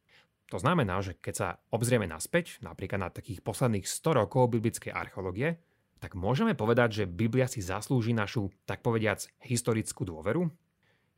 to 0.46 0.62
znamená, 0.62 1.02
že 1.02 1.18
keď 1.18 1.34
sa 1.34 1.48
obzrieme 1.74 2.06
naspäť, 2.06 2.62
napríklad 2.62 3.02
na 3.02 3.10
takých 3.10 3.42
posledných 3.42 3.82
100 3.82 4.20
rokov 4.22 4.54
biblickej 4.54 4.94
archeológie, 4.94 5.58
tak 5.98 6.14
môžeme 6.14 6.54
povedať, 6.54 7.02
že 7.02 7.10
Biblia 7.10 7.50
si 7.50 7.58
zaslúži 7.58 8.14
našu, 8.14 8.54
tak 8.62 8.84
povediac, 8.84 9.26
historickú 9.42 10.06
dôveru? 10.06 10.46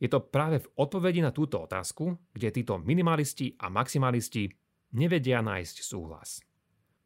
Je 0.01 0.09
to 0.09 0.25
práve 0.25 0.65
v 0.65 0.71
odpovedi 0.81 1.21
na 1.21 1.35
túto 1.35 1.61
otázku, 1.61 2.17
kde 2.33 2.55
títo 2.55 2.81
minimalisti 2.81 3.59
a 3.61 3.69
maximalisti 3.69 4.49
nevedia 4.97 5.45
nájsť 5.45 5.77
súhlas. 5.85 6.41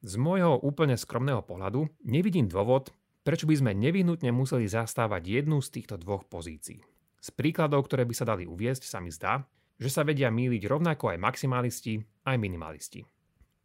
Z 0.04 0.14
môjho 0.20 0.62
úplne 0.62 0.94
skromného 0.94 1.42
pohľadu 1.42 1.90
nevidím 2.06 2.46
dôvod, 2.46 2.94
prečo 3.22 3.46
by 3.46 3.54
sme 3.58 3.72
nevyhnutne 3.74 4.30
museli 4.35 4.66
zastávať 4.66 5.42
jednu 5.42 5.62
z 5.62 5.68
týchto 5.80 5.98
dvoch 5.98 6.26
pozícií. 6.26 6.82
Z 7.22 7.28
príkladov, 7.38 7.87
ktoré 7.87 8.02
by 8.02 8.14
sa 8.18 8.26
dali 8.26 8.44
uviesť, 8.50 8.82
sa 8.87 8.98
mi 8.98 9.14
zdá, 9.14 9.46
že 9.78 9.90
sa 9.90 10.02
vedia 10.02 10.30
míliť 10.30 10.62
rovnako 10.66 11.14
aj 11.14 11.22
maximalisti, 11.22 12.02
aj 12.26 12.37
minimalisti. 12.38 13.06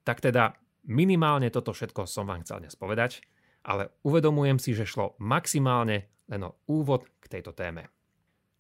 Tak 0.06 0.22
teda 0.22 0.54
minimálne 0.86 1.50
toto 1.50 1.74
všetko 1.74 2.06
som 2.06 2.30
vám 2.30 2.46
chcel 2.46 2.64
dnes 2.64 2.78
povedať, 2.78 3.26
ale 3.66 3.92
uvedomujem 4.06 4.62
si, 4.62 4.78
že 4.78 4.88
šlo 4.88 5.18
maximálne 5.20 6.08
len 6.30 6.42
o 6.46 6.56
úvod 6.70 7.10
k 7.20 7.38
tejto 7.38 7.52
téme. 7.52 7.90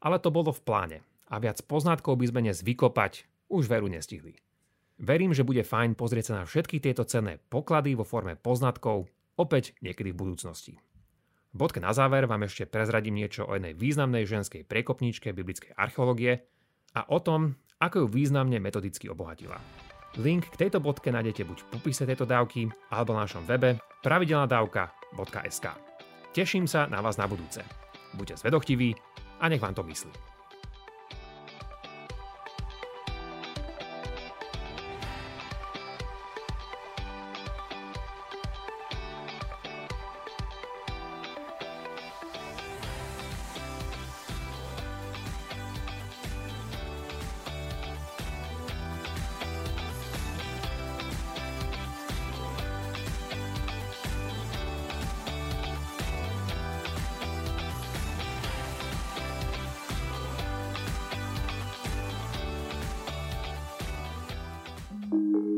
Ale 0.02 0.18
to 0.18 0.34
bolo 0.34 0.50
v 0.54 0.62
pláne 0.66 0.98
a 1.30 1.38
viac 1.38 1.62
poznatkov 1.66 2.18
by 2.18 2.26
sme 2.30 2.44
dnes 2.46 2.62
vykopať 2.66 3.26
už 3.54 3.70
veru 3.70 3.88
nestihli. 3.88 4.38
Verím, 4.98 5.30
že 5.30 5.46
bude 5.46 5.62
fajn 5.62 5.94
pozrieť 5.94 6.34
sa 6.34 6.34
na 6.42 6.44
všetky 6.50 6.82
tieto 6.82 7.06
cenné 7.06 7.38
poklady 7.38 7.94
vo 7.94 8.02
forme 8.02 8.34
poznatkov 8.34 9.06
opäť 9.38 9.78
niekedy 9.86 10.10
v 10.10 10.20
budúcnosti. 10.26 10.74
Bodke 11.56 11.80
na 11.80 11.96
záver 11.96 12.28
vám 12.28 12.44
ešte 12.48 12.68
prezradím 12.68 13.20
niečo 13.20 13.48
o 13.48 13.56
jednej 13.56 13.74
významnej 13.74 14.28
ženskej 14.28 14.68
prekopníčke 14.68 15.32
biblickej 15.32 15.74
archeológie, 15.76 16.48
a 16.98 17.06
o 17.14 17.22
tom, 17.22 17.54
ako 17.78 18.06
ju 18.06 18.08
významne 18.10 18.58
metodicky 18.58 19.06
obohatila. 19.06 19.62
Link 20.18 20.50
k 20.50 20.66
tejto 20.66 20.82
bodke 20.82 21.14
nájdete 21.14 21.46
buď 21.46 21.58
v 21.62 21.70
popise 21.78 22.10
tejto 22.10 22.26
dávky 22.26 22.74
alebo 22.90 23.14
na 23.14 23.30
našom 23.30 23.46
webe 23.46 23.78
pravidelnadavka.sk. 24.02 25.66
Teším 26.34 26.66
sa 26.66 26.90
na 26.90 27.06
vás 27.06 27.22
na 27.22 27.30
budúce. 27.30 27.62
Buďte 28.18 28.42
zvedochtiví 28.42 28.98
a 29.38 29.46
nech 29.46 29.62
vám 29.62 29.78
to 29.78 29.86
myslí. 29.86 30.37